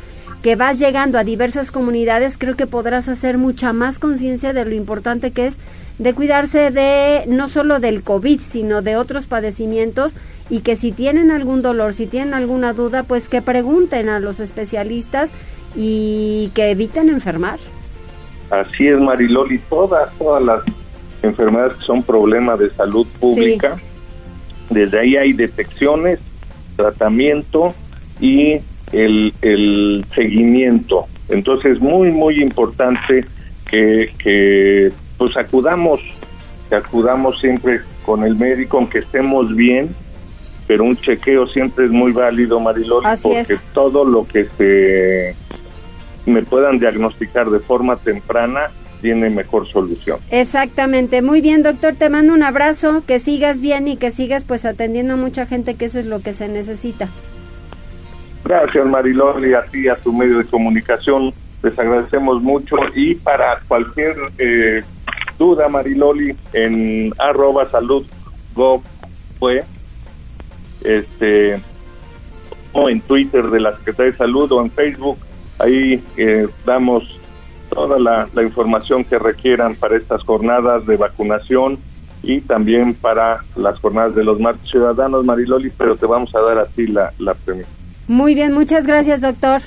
[0.42, 4.74] que vas llegando a diversas comunidades, creo que podrás hacer mucha más conciencia de lo
[4.74, 5.58] importante que es
[5.98, 10.12] de cuidarse de no solo del COVID, sino de otros padecimientos
[10.50, 14.40] y que si tienen algún dolor, si tienen alguna duda, pues que pregunten a los
[14.40, 15.30] especialistas
[15.74, 17.58] y que eviten enfermar.
[18.50, 20.62] Así es, Mariloli, todas, todas las
[21.22, 23.78] enfermedades que son problemas de salud pública,
[24.68, 26.18] desde ahí hay detecciones,
[26.76, 27.74] tratamiento
[28.20, 28.60] y
[28.92, 31.06] el, el seguimiento.
[31.28, 33.24] Entonces, muy, muy importante
[33.70, 36.00] que, que pues acudamos,
[36.68, 39.94] que acudamos siempre con el médico, aunque estemos bien,
[40.66, 45.34] pero un chequeo siempre es muy válido, Mariloli, porque todo lo que se
[46.26, 50.18] me puedan diagnosticar de forma temprana, tiene mejor solución.
[50.30, 51.22] Exactamente.
[51.22, 55.14] Muy bien, doctor, te mando un abrazo, que sigas bien y que sigas pues atendiendo
[55.14, 57.08] a mucha gente, que eso es lo que se necesita.
[58.44, 61.32] Gracias, Mariloli, a ti, a tu medio de comunicación,
[61.62, 64.82] les agradecemos mucho y para cualquier eh,
[65.38, 68.06] duda, Mariloli, en arroba salud
[69.38, 69.64] fue
[70.84, 71.60] este
[72.72, 75.18] o en Twitter de la Secretaría de Salud o en Facebook
[75.62, 77.18] Ahí eh, damos
[77.70, 81.78] toda la, información que requieran para estas jornadas de vacunación
[82.22, 86.58] y también para las jornadas de los martes ciudadanos, Mariloli, pero te vamos a dar
[86.58, 87.66] a ti la, la premia.
[88.08, 89.62] Muy bien, muchas gracias, doctor.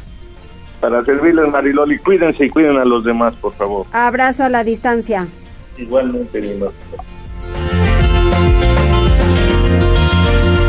[0.81, 3.87] Para servirles, Mariloli, cuídense y cuiden a los demás, por favor.
[3.91, 5.27] Abrazo a la distancia.
[5.77, 6.67] Igualmente, Lima.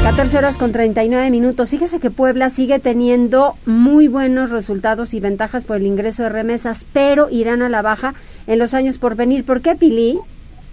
[0.07, 1.71] 14 horas con 39 minutos.
[1.71, 6.87] Fíjese que Puebla sigue teniendo muy buenos resultados y ventajas por el ingreso de remesas,
[6.93, 8.15] pero irán a la baja
[8.47, 9.45] en los años por venir.
[9.45, 10.21] ¿Por qué, Pili?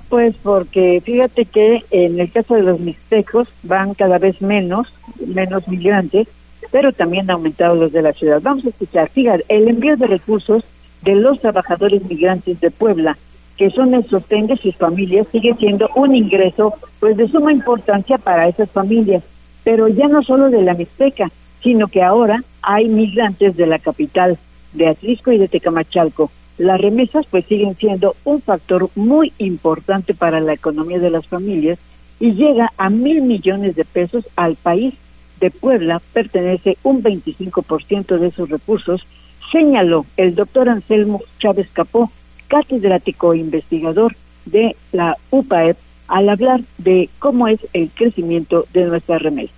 [0.08, 4.94] Pues porque fíjate que en el caso de los mixtecos van cada vez menos,
[5.26, 6.28] menos migrantes,
[6.72, 8.40] pero también han aumentado los de la ciudad.
[8.40, 10.64] Vamos a escuchar, fíjate, el envío de recursos
[11.02, 13.18] de los trabajadores migrantes de Puebla
[13.64, 18.18] que son el sostén de sus familias, sigue siendo un ingreso pues de suma importancia
[18.18, 19.24] para esas familias,
[19.64, 24.38] pero ya no solo de la Mixteca, sino que ahora hay migrantes de la capital,
[24.74, 26.30] de Atlisco y de Tecamachalco.
[26.58, 31.80] Las remesas pues siguen siendo un factor muy importante para la economía de las familias
[32.20, 34.94] y llega a mil millones de pesos al país.
[35.40, 39.08] De Puebla pertenece un 25% de esos recursos,
[39.54, 42.12] señaló el doctor Anselmo Chávez Capó,
[42.48, 44.16] catedrático e investigador
[44.46, 45.78] de la UPAEP
[46.08, 49.54] al hablar de cómo es el crecimiento de nuestra remesa.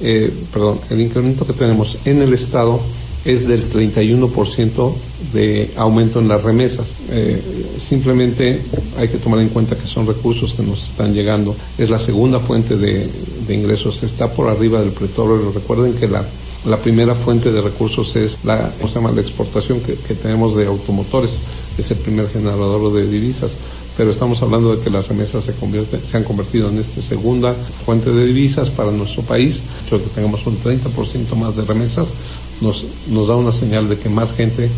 [0.00, 2.80] Eh, perdón, el incremento que tenemos en el Estado
[3.24, 4.92] es del 31%
[5.32, 6.92] de aumento en las remesas.
[7.10, 7.40] Eh,
[7.78, 8.60] simplemente
[8.98, 11.54] hay que tomar en cuenta que son recursos que nos están llegando.
[11.78, 13.08] Es la segunda fuente de,
[13.48, 15.52] ingresos, está por arriba del petróleo.
[15.52, 16.24] Recuerden que la,
[16.66, 19.12] la primera fuente de recursos es la, ¿cómo se llama?
[19.12, 21.32] la exportación que, que tenemos de automotores,
[21.78, 23.52] es el primer generador de divisas
[23.96, 27.52] pero estamos hablando de que las remesas se, convierten, se han convertido en esta segunda
[27.84, 29.62] fuente de divisas para nuestro país.
[29.86, 32.08] Creo que tengamos un 30% más de remesas
[32.62, 34.70] nos, nos da una señal de que más gente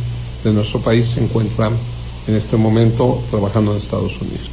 [0.42, 1.70] de nuestro país se encuentra
[2.26, 4.50] en este momento trabajando en Estados Unidos.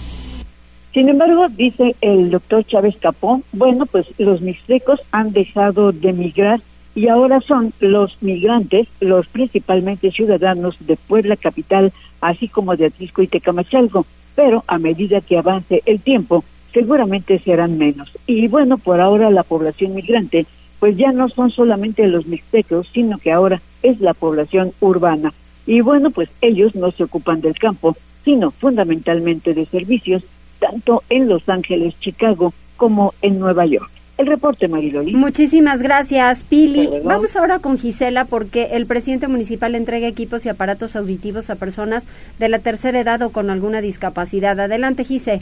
[0.94, 6.62] Sin embargo, dice el doctor Chávez Capón, bueno, pues los mixtecos han dejado de migrar
[6.94, 13.22] y ahora son los migrantes, los principalmente ciudadanos de Puebla capital, así como de Atlisco
[13.22, 18.12] y Tecamachalco, pero a medida que avance el tiempo, seguramente serán menos.
[18.28, 20.46] Y bueno, por ahora la población migrante
[20.80, 25.32] pues ya no son solamente los mixtecos, sino que ahora es la población urbana.
[25.68, 30.24] Y bueno, pues ellos no se ocupan del campo, sino fundamentalmente de servicios,
[30.58, 33.92] tanto en Los Ángeles, Chicago, como en Nueva York.
[34.22, 35.16] El reporte, Mariloli.
[35.16, 36.88] Muchísimas gracias, Pili.
[37.04, 42.06] Vamos ahora con Gisela porque el presidente municipal entrega equipos y aparatos auditivos a personas
[42.38, 44.60] de la tercera edad o con alguna discapacidad.
[44.60, 45.42] Adelante, Gise.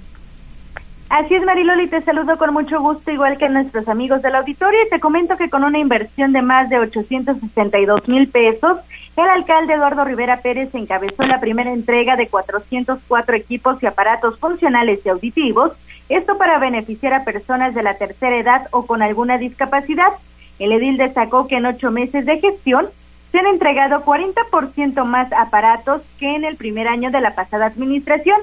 [1.09, 4.89] Así es, Mariloli, te saludo con mucho gusto, igual que nuestros amigos del auditorio, y
[4.89, 8.77] te comento que con una inversión de más de 862 mil pesos,
[9.17, 15.01] el alcalde Eduardo Rivera Pérez encabezó la primera entrega de 404 equipos y aparatos funcionales
[15.03, 15.73] y auditivos,
[16.09, 20.13] esto para beneficiar a personas de la tercera edad o con alguna discapacidad.
[20.57, 22.87] El edil destacó que en ocho meses de gestión
[23.31, 28.37] se han entregado 40% más aparatos que en el primer año de la pasada administración,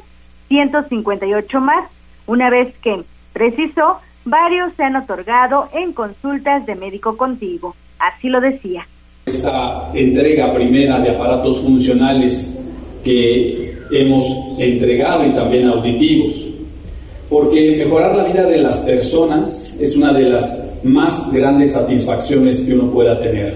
[0.48, 1.84] 158 más
[2.26, 3.02] una vez que,
[3.32, 7.74] precisó, varios se han otorgado en consultas de médico contigo.
[7.98, 8.86] Así lo decía.
[9.24, 12.64] Esta entrega primera de aparatos funcionales
[13.02, 14.24] que hemos
[14.58, 16.55] entregado y también auditivos,
[17.29, 22.74] porque mejorar la vida de las personas es una de las más grandes satisfacciones que
[22.74, 23.53] uno pueda tener.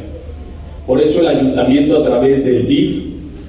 [0.87, 3.05] Por eso el ayuntamiento a través del DIF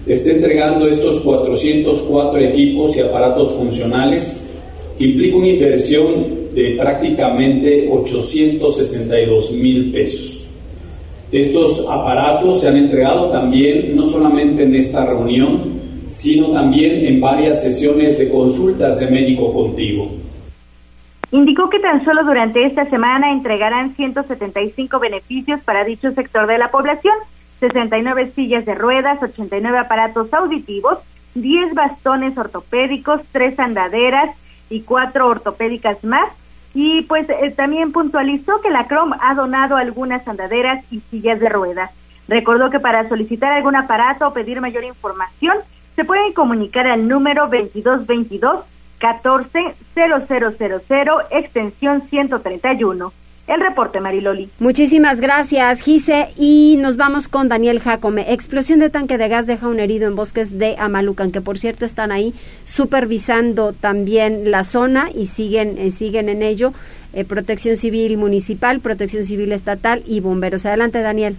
[0.06, 4.52] está entregando estos 404 equipos y aparatos funcionales
[5.00, 6.06] implica una inversión
[6.54, 10.46] de prácticamente 862 mil pesos.
[11.32, 15.81] Estos aparatos se han entregado también no solamente en esta reunión,
[16.12, 20.12] sino también en varias sesiones de consultas de médico contigo.
[21.32, 26.70] Indicó que tan solo durante esta semana entregarán 175 beneficios para dicho sector de la
[26.70, 27.16] población,
[27.62, 30.98] 69 sillas de ruedas, 89 aparatos auditivos,
[31.36, 34.36] 10 bastones ortopédicos, 3 andaderas,
[34.72, 36.30] y cuatro ortopédicas más.
[36.74, 41.50] Y pues eh, también puntualizó que la CROM ha donado algunas andaderas y sillas de
[41.50, 41.92] ruedas.
[42.28, 45.58] Recordó que para solicitar algún aparato o pedir mayor información,
[45.96, 48.60] se pueden comunicar al número 2222
[49.00, 49.76] 14
[51.32, 53.14] extensión 131.
[53.48, 54.50] El reporte, Mariloli.
[54.60, 56.30] Muchísimas gracias, Gise.
[56.38, 58.32] Y nos vamos con Daniel Jacome.
[58.32, 61.84] Explosión de tanque de gas deja un herido en bosques de Amalucan, que por cierto
[61.84, 62.34] están ahí
[62.64, 66.72] supervisando también la zona y siguen, eh, siguen en ello.
[67.14, 70.66] Eh, protección Civil Municipal, Protección Civil Estatal y bomberos.
[70.66, 71.36] Adelante, Daniel.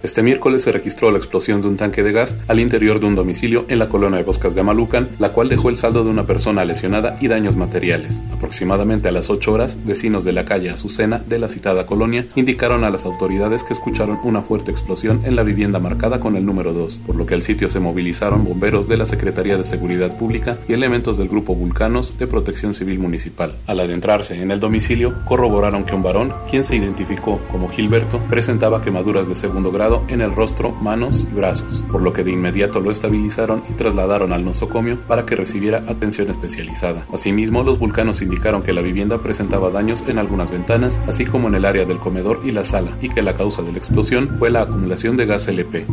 [0.00, 3.16] Este miércoles se registró la explosión de un tanque de gas al interior de un
[3.16, 6.24] domicilio en la colonia de Boscas de Amalucan, la cual dejó el saldo de una
[6.24, 8.22] persona lesionada y daños materiales.
[8.32, 12.84] Aproximadamente a las 8 horas, vecinos de la calle Azucena de la citada colonia indicaron
[12.84, 16.72] a las autoridades que escucharon una fuerte explosión en la vivienda marcada con el número
[16.72, 20.58] 2, por lo que al sitio se movilizaron bomberos de la Secretaría de Seguridad Pública
[20.68, 23.56] y elementos del Grupo Vulcanos de Protección Civil Municipal.
[23.66, 28.80] Al adentrarse en el domicilio, corroboraron que un varón, quien se identificó como Gilberto, presentaba
[28.80, 32.80] quemaduras de segundo grado en el rostro, manos y brazos, por lo que de inmediato
[32.80, 37.06] lo estabilizaron y trasladaron al nosocomio para que recibiera atención especializada.
[37.12, 41.54] Asimismo, los vulcanos indicaron que la vivienda presentaba daños en algunas ventanas, así como en
[41.54, 44.50] el área del comedor y la sala, y que la causa de la explosión fue
[44.50, 45.86] la acumulación de gas LP.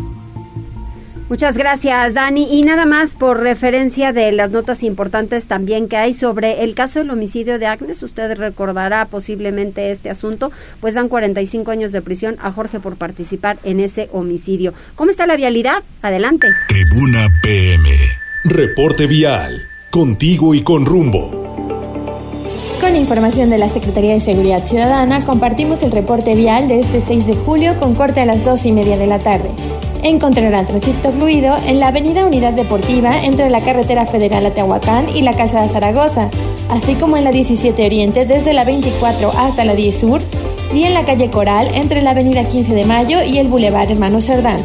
[1.27, 2.47] Muchas gracias, Dani.
[2.51, 6.99] Y nada más por referencia de las notas importantes también que hay sobre el caso
[6.99, 8.03] del homicidio de Agnes.
[8.03, 10.51] Usted recordará posiblemente este asunto,
[10.81, 14.75] pues dan 45 años de prisión a Jorge por participar en ese homicidio.
[14.95, 15.81] ¿Cómo está la vialidad?
[16.03, 16.47] Adelante.
[16.67, 17.89] Tribuna PM.
[18.43, 19.63] Reporte vial.
[19.89, 21.41] Contigo y con rumbo.
[22.79, 27.25] Con información de la Secretaría de Seguridad Ciudadana, compartimos el reporte vial de este 6
[27.25, 29.49] de julio con corte a las 2 y media de la tarde
[30.09, 35.21] encontrarán tránsito fluido en la Avenida Unidad Deportiva entre la Carretera Federal a Tehuacán y
[35.21, 36.29] la Casa de Zaragoza,
[36.69, 40.21] así como en la 17 Oriente desde la 24 hasta la 10 Sur
[40.71, 44.21] y en la calle Coral entre la Avenida 15 de Mayo y el Boulevard Hermano
[44.21, 44.63] Cerdán.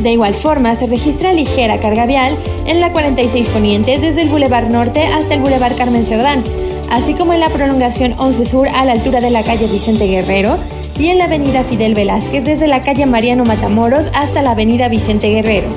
[0.00, 4.68] De igual forma, se registra ligera carga vial en la 46 Poniente desde el Boulevard
[4.68, 6.44] Norte hasta el Boulevard Carmen Cerdán,
[6.90, 10.58] así como en la prolongación 11 Sur a la altura de la calle Vicente Guerrero
[10.98, 15.30] y en la avenida Fidel Velázquez desde la calle Mariano Matamoros hasta la avenida Vicente
[15.30, 15.68] Guerrero.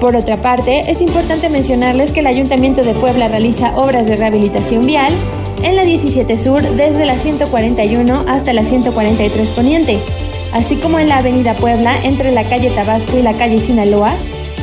[0.00, 4.86] Por otra parte, es importante mencionarles que el Ayuntamiento de Puebla realiza obras de rehabilitación
[4.86, 5.12] vial
[5.62, 9.98] en la 17 Sur desde la 141 hasta la 143 Poniente,
[10.52, 14.14] así como en la Avenida Puebla entre la calle Tabasco y la calle Sinaloa,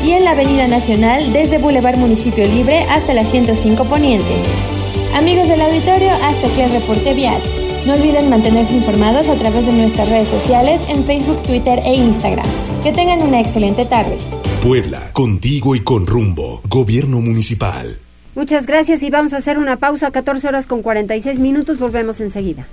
[0.04, 4.34] y en la Avenida Nacional desde Boulevard Municipio Libre hasta la 105 Poniente.
[5.16, 7.41] Amigos del auditorio, hasta aquí el reporte vial.
[7.88, 12.46] No olviden mantenerse informados a través de nuestras redes sociales en Facebook, Twitter e Instagram.
[12.84, 14.18] Que tengan una excelente tarde.
[14.62, 16.60] Puebla, contigo y con rumbo.
[16.68, 17.98] Gobierno Municipal.
[18.36, 22.68] Muchas gracias y vamos a hacer una pausa, 14 horas con 46 minutos, volvemos enseguida.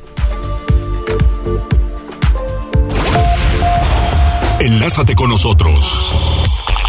[4.59, 6.12] Enlázate con nosotros.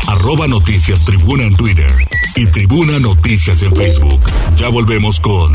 [0.07, 1.91] Arroba Noticias Tribuna en Twitter
[2.35, 4.21] y Tribuna Noticias en Facebook.
[4.57, 5.51] Ya volvemos con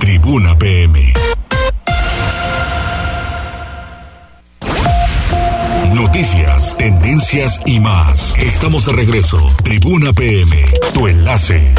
[0.00, 1.12] Tribuna PM.
[6.14, 8.38] Noticias, tendencias y más.
[8.38, 9.36] Estamos de regreso.
[9.64, 11.74] Tribuna PM, tu enlace.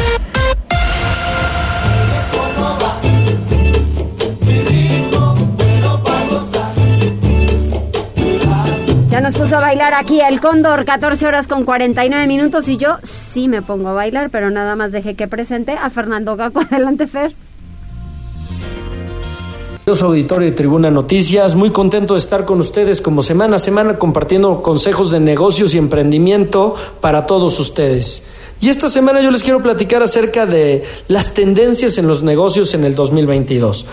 [9.08, 12.98] Ya nos puso a bailar aquí el Cóndor, 14 horas con 49 minutos y yo
[13.02, 16.60] sí me pongo a bailar, pero nada más dejé que presente a Fernando Gaco.
[16.70, 17.32] Adelante, Fer.
[19.88, 24.60] Auditorio de Tribuna Noticias, muy contento de estar con ustedes como semana a semana compartiendo
[24.60, 28.26] consejos de negocios y emprendimiento para todos ustedes.
[28.60, 32.82] Y esta semana yo les quiero platicar acerca de las tendencias en los negocios en
[32.82, 33.86] el 2022.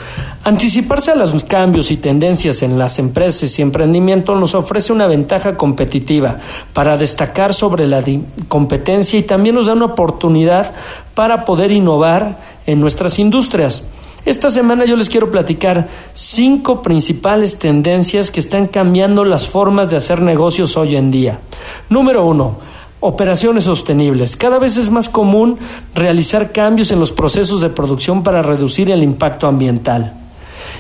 [0.44, 5.58] Anticiparse a los cambios y tendencias en las empresas y emprendimiento nos ofrece una ventaja
[5.58, 6.40] competitiva
[6.74, 8.04] para destacar sobre la
[8.48, 10.74] competencia y también nos da una oportunidad
[11.14, 13.90] para poder innovar en nuestras industrias.
[14.26, 19.98] Esta semana yo les quiero platicar cinco principales tendencias que están cambiando las formas de
[19.98, 21.40] hacer negocios hoy en día.
[21.90, 22.58] Número uno,
[23.06, 24.38] Operaciones sostenibles.
[24.38, 25.58] Cada vez es más común
[25.94, 30.23] realizar cambios en los procesos de producción para reducir el impacto ambiental.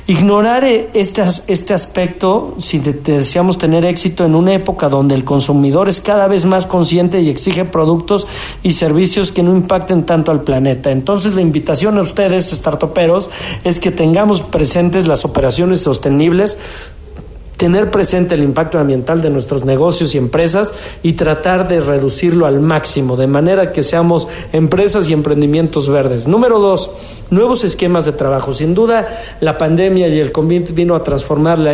[0.08, 6.02] Ignorar este, este aspecto si deseamos tener éxito en una época donde el consumidor es
[6.02, 8.28] cada vez más consciente y exige productos
[8.64, 10.92] y servicios que no impacten tanto al planeta.
[10.92, 13.30] Entonces la invitación a ustedes, startuperos,
[13.64, 16.60] es que tengamos presentes las operaciones sostenibles
[17.58, 22.60] tener presente el impacto ambiental de nuestros negocios y empresas y tratar de reducirlo al
[22.60, 26.28] máximo, de manera que seamos empresas y emprendimientos verdes.
[26.28, 26.90] Número dos,
[27.30, 28.54] nuevos esquemas de trabajo.
[28.54, 29.08] Sin duda,
[29.40, 31.74] la pandemia y el COVID vino a transformar la,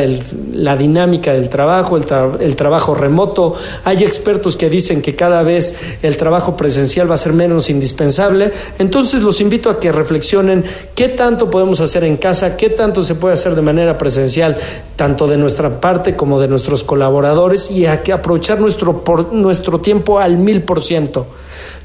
[0.54, 2.06] la dinámica del trabajo, el,
[2.40, 3.56] el trabajo remoto.
[3.84, 8.52] Hay expertos que dicen que cada vez el trabajo presencial va a ser menos indispensable.
[8.80, 10.64] Entonces, los invito a que reflexionen
[10.96, 14.58] qué tanto podemos hacer en casa, qué tanto se puede hacer de manera presencial,
[14.96, 19.80] tanto de nuestra parte como de nuestros colaboradores y a que aprovechar nuestro, por, nuestro
[19.80, 21.28] tiempo al mil por ciento.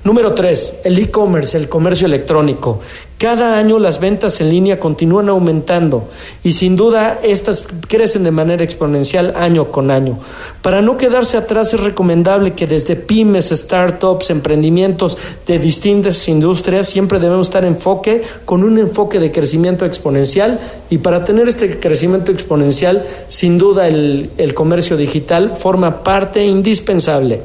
[0.05, 2.81] Número tres, el e-commerce, el comercio electrónico.
[3.17, 6.11] Cada año las ventas en línea continúan aumentando
[6.43, 10.19] y sin duda estas crecen de manera exponencial año con año.
[10.61, 17.19] Para no quedarse atrás es recomendable que desde pymes, startups, emprendimientos de distintas industrias siempre
[17.19, 22.31] debemos estar en enfoque con un enfoque de crecimiento exponencial y para tener este crecimiento
[22.31, 27.41] exponencial sin duda el, el comercio digital forma parte indispensable.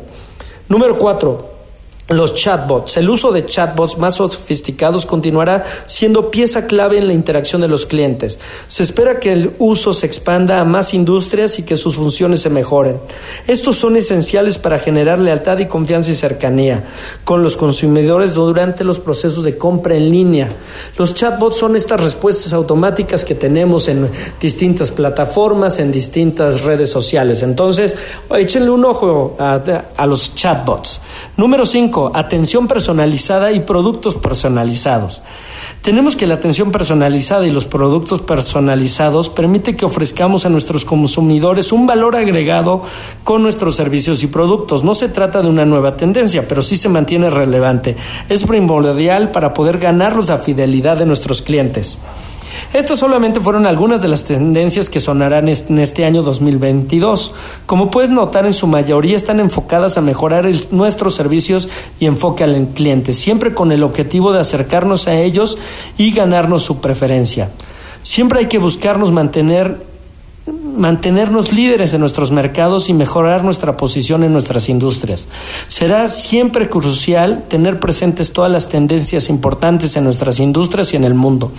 [0.68, 1.59] Número cuatro,
[2.10, 2.98] los chatbots.
[2.98, 7.86] El uso de chatbots más sofisticados continuará siendo pieza clave en la interacción de los
[7.86, 8.40] clientes.
[8.68, 12.50] Se espera que el uso se expanda a más industrias y que sus funciones se
[12.50, 13.00] mejoren.
[13.48, 16.86] Estos son esenciales para generar lealtad y confianza y cercanía
[17.24, 20.50] con los consumidores durante los procesos de compra en línea.
[20.98, 24.10] Los chatbots son estas respuestas automáticas que tenemos en
[24.42, 27.44] distintas plataformas, en distintas redes sociales.
[27.44, 27.96] Entonces,
[28.36, 29.62] échenle un ojo a,
[29.96, 31.02] a los chatbots.
[31.40, 32.12] Número 5.
[32.16, 35.24] Atención personalizada y productos personalizados.
[35.82, 41.72] Tenemos que la atención personalizada y los productos personalizados permite que ofrezcamos a nuestros consumidores
[41.72, 42.84] un valor agregado
[43.24, 44.84] con nuestros servicios y productos.
[44.84, 47.96] No se trata de una nueva tendencia, pero sí se mantiene relevante.
[48.28, 52.00] Es primordial para poder ganarnos la fidelidad de nuestros clientes.
[52.72, 57.34] Estas solamente fueron algunas de las tendencias que sonarán en este año 2022.
[57.66, 61.68] Como puedes notar, en su mayoría están enfocadas a mejorar nuestros servicios
[62.00, 65.58] y enfoque al cliente, siempre con el objetivo de acercarnos a ellos
[65.98, 67.50] y ganarnos su preferencia.
[68.04, 69.84] Siempre hay que buscarnos mantener
[70.80, 75.28] mantenernos líderes en nuestros mercados y mejorar nuestra posición en nuestras industrias.
[75.68, 81.14] Será siempre crucial tener presentes todas las tendencias importantes en nuestras industrias y en el
[81.14, 81.52] mundo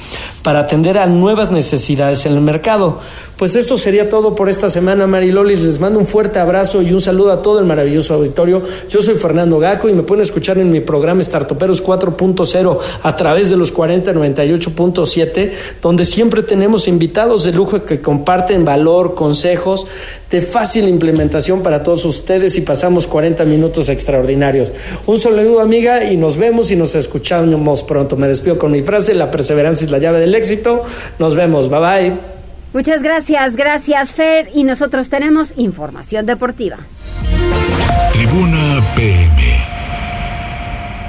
[0.42, 2.98] para atender a nuevas necesidades en el mercado.
[3.36, 5.56] Pues eso sería todo por esta semana, Mariloli.
[5.56, 8.62] Les mando un fuerte abrazo y un saludo a todo el maravilloso auditorio.
[8.88, 13.50] Yo soy Fernando Gaco y me pueden escuchar en mi programa Startoperos 4.0 a través
[13.50, 15.52] de los 4098.7,
[15.82, 19.86] donde siempre tenemos invitados de lujo que comparten valor, consejos
[20.30, 24.72] de fácil implementación para todos ustedes y pasamos 40 minutos extraordinarios.
[25.06, 28.16] Un saludo amiga y nos vemos y nos escuchamos pronto.
[28.16, 30.84] Me despido con mi frase, la perseverancia es la llave del éxito.
[31.18, 32.12] Nos vemos, bye bye.
[32.72, 36.78] Muchas gracias, gracias Fer y nosotros tenemos información deportiva.
[38.12, 39.58] Tribuna PM.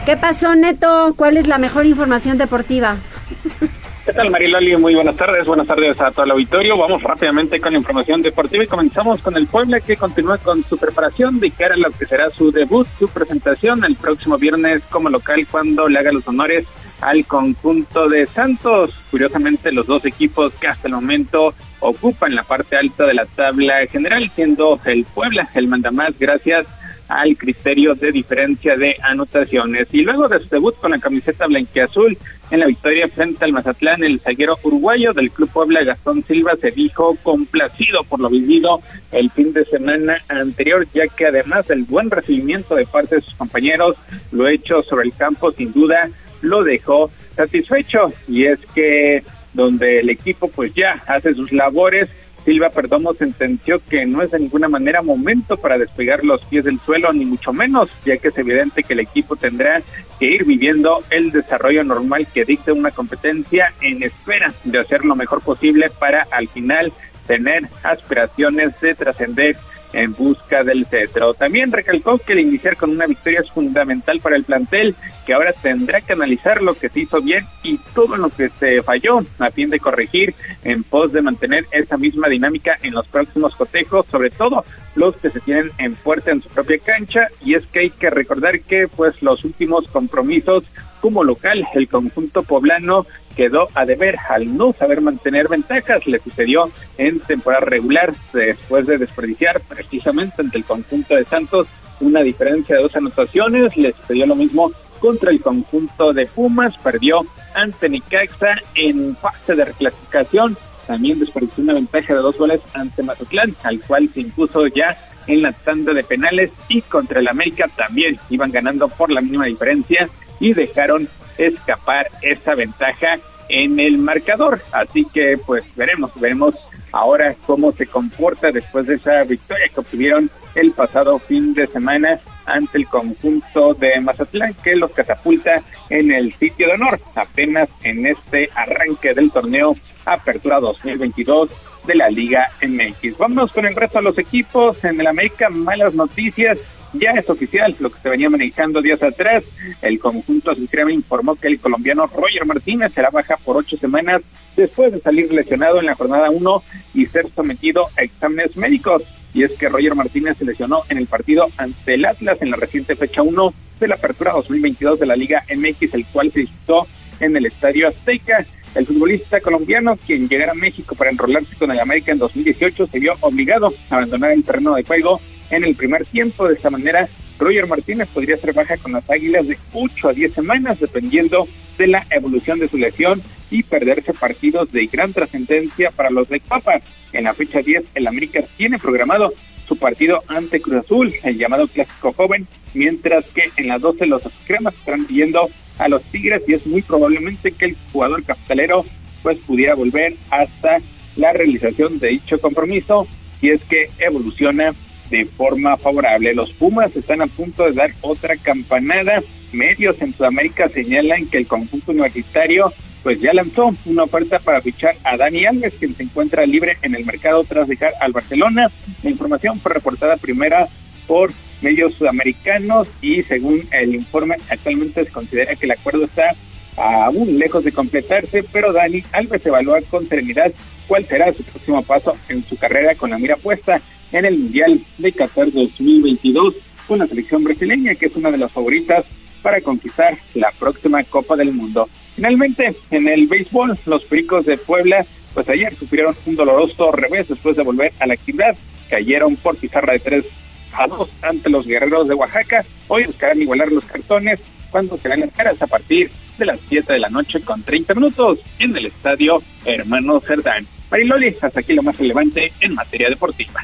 [0.05, 1.13] ¿Qué pasó, Neto?
[1.15, 2.97] ¿Cuál es la mejor información deportiva?
[4.11, 4.75] ¿Qué tal, Mariloli?
[4.75, 5.45] Muy buenas tardes.
[5.45, 6.77] Buenas tardes a todo el auditorio.
[6.77, 10.77] Vamos rápidamente con la información deportiva y comenzamos con el Puebla que continúa con su
[10.77, 15.07] preparación de cara a lo que será su debut, su presentación el próximo viernes como
[15.07, 16.67] local cuando le haga los honores
[16.99, 18.93] al conjunto de Santos.
[19.09, 23.75] Curiosamente, los dos equipos que hasta el momento ocupan la parte alta de la tabla
[23.89, 26.67] general, siendo el Puebla el mandamás gracias
[27.11, 29.87] al criterio de diferencia de anotaciones.
[29.91, 32.17] Y luego de su debut con la camiseta blanquiazul
[32.49, 36.71] en la victoria frente al Mazatlán, el zaguero uruguayo del Club Puebla, Gastón Silva, se
[36.71, 38.81] dijo complacido por lo vivido
[39.11, 43.35] el fin de semana anterior, ya que además del buen recibimiento de parte de sus
[43.35, 43.97] compañeros,
[44.31, 46.09] lo hecho sobre el campo sin duda
[46.41, 48.13] lo dejó satisfecho.
[48.27, 49.21] Y es que
[49.53, 52.09] donde el equipo pues ya hace sus labores,
[52.43, 56.79] Silva Perdomo sentenció que no es de ninguna manera momento para despegar los pies del
[56.79, 59.81] suelo, ni mucho menos, ya que es evidente que el equipo tendrá
[60.19, 65.15] que ir viviendo el desarrollo normal que dicta una competencia en espera de hacer lo
[65.15, 66.91] mejor posible para al final
[67.27, 69.55] tener aspiraciones de trascender
[69.93, 71.33] en busca del cetro.
[71.33, 74.95] También recalcó que el iniciar con una victoria es fundamental para el plantel,
[75.31, 79.19] ahora tendrá que analizar lo que se hizo bien y todo lo que se falló
[79.39, 84.05] a fin de corregir en pos de mantener esa misma dinámica en los próximos cotejos,
[84.07, 84.65] sobre todo
[84.95, 88.09] los que se tienen en fuerte en su propia cancha y es que hay que
[88.09, 90.65] recordar que pues los últimos compromisos
[90.99, 93.05] como local el conjunto poblano
[93.35, 96.05] quedó a deber al no saber mantener ventajas.
[96.07, 101.67] Le sucedió en temporada regular después de desperdiciar precisamente ante el conjunto de Santos
[101.99, 103.75] una diferencia de dos anotaciones.
[103.77, 104.71] Le sucedió lo mismo
[105.01, 106.77] contra el conjunto de Pumas.
[106.77, 110.55] Perdió ante Nicaxa en fase de reclasificación.
[110.87, 114.97] También desperdició una ventaja de dos goles ante Mazatlán, al cual se impuso ya
[115.27, 119.45] en la tanda de penales y contra el América también iban ganando por la mínima
[119.45, 123.15] diferencia y dejaron escapar esa ventaja
[123.49, 124.61] en el marcador.
[124.71, 126.55] Así que pues veremos, veremos
[126.91, 132.19] ahora cómo se comporta después de esa victoria que obtuvieron el pasado fin de semana
[132.45, 138.05] ante el conjunto de Mazatlán que los catapulta en el sitio de honor apenas en
[138.05, 139.75] este arranque del torneo
[140.05, 141.49] Apertura 2022
[141.85, 143.17] de la Liga MX.
[143.17, 146.59] Vamos con el resto de los equipos en el América, malas noticias
[146.93, 149.45] ya es oficial lo que se venía manejando días atrás.
[149.81, 150.51] El conjunto
[150.85, 154.21] me informó que el colombiano Roger Martínez será baja por ocho semanas
[154.55, 159.03] después de salir lesionado en la jornada 1 y ser sometido a exámenes médicos.
[159.33, 162.57] Y es que Roger Martínez se lesionó en el partido ante el Atlas en la
[162.57, 166.87] reciente fecha 1 de la apertura 2022 de la Liga MX, el cual se disputó
[167.19, 168.45] en el Estadio Azteca.
[168.75, 172.99] El futbolista colombiano, quien llegara a México para enrolarse con el América en 2018, se
[172.99, 175.19] vio obligado a abandonar el terreno de juego
[175.49, 176.47] en el primer tiempo.
[176.47, 180.33] De esta manera, Roger Martínez podría ser baja con las Águilas de 8 a 10
[180.33, 183.21] semanas, dependiendo de la evolución de su lesión
[183.51, 186.79] y perderse partidos de gran trascendencia para los de Papa.
[187.13, 189.33] En la fecha 10, el América tiene programado
[189.67, 194.23] su partido ante Cruz Azul, el llamado Clásico Joven, mientras que en las 12 los
[194.45, 198.85] cremas estarán viendo a los Tigres y es muy probablemente que el jugador capitalero
[199.23, 200.77] pues pudiera volver hasta
[201.15, 203.07] la realización de dicho compromiso
[203.41, 204.73] y es que evoluciona
[205.09, 206.33] de forma favorable.
[206.33, 209.21] Los Pumas están a punto de dar otra campanada.
[209.51, 212.71] Medios en Sudamérica señalan que el conjunto universitario
[213.03, 216.95] pues ya lanzó una oferta para fichar a Dani Alves, quien se encuentra libre en
[216.95, 218.67] el mercado tras dejar al Barcelona.
[219.03, 220.67] La información fue reportada primera
[221.07, 221.31] por
[221.61, 226.35] medios sudamericanos y según el informe actualmente se considera que el acuerdo está
[226.77, 230.51] aún lejos de completarse, pero Dani Alves evalúa con serenidad
[230.87, 233.81] cuál será su próximo paso en su carrera con la mira puesta
[234.11, 236.55] en el Mundial de Qatar 2022
[236.87, 239.05] con la selección brasileña, que es una de las favoritas
[239.41, 241.87] para conquistar la próxima Copa del Mundo.
[242.15, 247.55] Finalmente, en el béisbol, los Pericos de Puebla pues ayer sufrieron un doloroso revés después
[247.55, 248.55] de volver a la actividad.
[248.89, 250.25] Cayeron por pizarra de 3
[250.73, 252.65] a 2 ante los guerreros de Oaxaca.
[252.87, 254.39] Hoy buscarán igualar los cartones
[254.69, 258.39] cuando serán las caras a partir de las 7 de la noche con 30 minutos
[258.59, 260.65] en el estadio Hermano Cerdán.
[260.89, 263.63] Mariloli, hasta aquí lo más relevante en materia deportiva.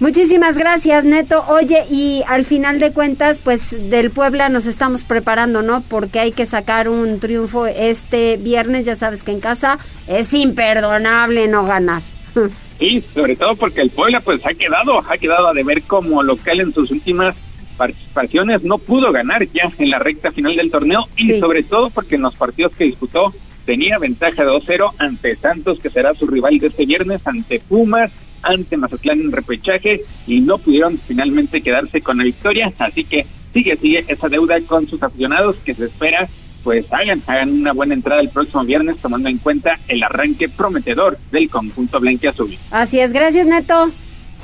[0.00, 1.44] Muchísimas gracias, Neto.
[1.48, 5.82] Oye, y al final de cuentas, pues del Puebla nos estamos preparando, ¿no?
[5.82, 11.48] Porque hay que sacar un triunfo este viernes, ya sabes que en casa es imperdonable
[11.48, 12.02] no ganar.
[12.80, 16.60] Y sobre todo porque el Puebla pues ha quedado, ha quedado a deber como local
[16.60, 17.34] en sus últimas
[17.76, 22.14] participaciones, no pudo ganar ya en la recta final del torneo y sobre todo porque
[22.14, 23.32] en los partidos que disputó
[23.64, 28.12] tenía ventaja de 2-0 ante Santos, que será su rival de este viernes, ante Pumas,
[28.42, 33.76] ante Mazatlán en repechaje y no pudieron finalmente quedarse con la victoria, así que sigue,
[33.76, 36.28] sigue esa deuda con sus aficionados que se espera
[36.64, 41.16] pues hagan, hagan una buena entrada el próximo viernes tomando en cuenta el arranque prometedor
[41.30, 43.90] del conjunto azul Así es, gracias Neto.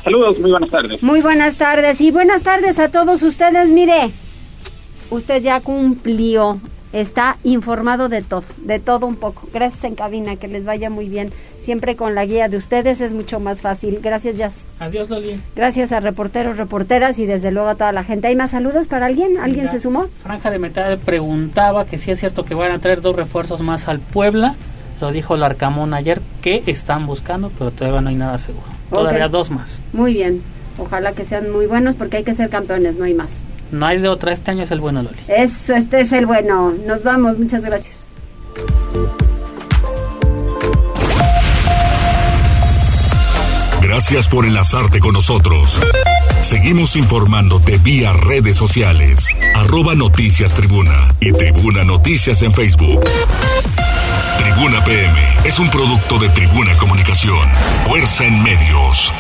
[0.03, 1.03] Saludos, muy buenas tardes.
[1.03, 3.71] Muy buenas tardes y buenas tardes a todos ustedes.
[3.71, 4.11] Mire,
[5.11, 6.61] usted ya cumplió
[6.95, 9.49] está informado de todo, de todo un poco.
[9.53, 11.33] Gracias en cabina, que les vaya muy bien.
[11.59, 13.99] Siempre con la guía de ustedes es mucho más fácil.
[14.01, 14.65] Gracias, Jazz.
[14.79, 15.41] Adiós, Loli.
[15.57, 18.29] Gracias a reporteros, reporteras y desde luego a toda la gente.
[18.29, 19.39] ¿Hay más saludos para alguien?
[19.39, 20.07] ¿Alguien se sumó?
[20.23, 23.89] Franja de Metal preguntaba que si es cierto que van a traer dos refuerzos más
[23.89, 24.55] al Puebla.
[25.01, 28.67] Lo dijo el Arcamón ayer, que están buscando, pero todavía no hay nada seguro.
[28.89, 29.83] Todavía dos más.
[29.93, 30.41] Muy bien.
[30.79, 33.43] Ojalá que sean muy buenos porque hay que ser campeones, no hay más.
[33.75, 35.19] No hay de otra, este año es el bueno, Loli.
[35.27, 36.73] Eso, este es el bueno.
[36.87, 37.97] Nos vamos, muchas gracias.
[43.83, 45.81] Gracias por enlazarte con nosotros.
[46.43, 49.27] Seguimos informándote vía redes sociales.
[49.57, 53.01] Arroba Noticias Tribuna y Tribuna Noticias en Facebook.
[54.39, 57.49] Tribuna PM es un producto de Tribuna Comunicación.
[57.89, 59.13] Fuerza en medios.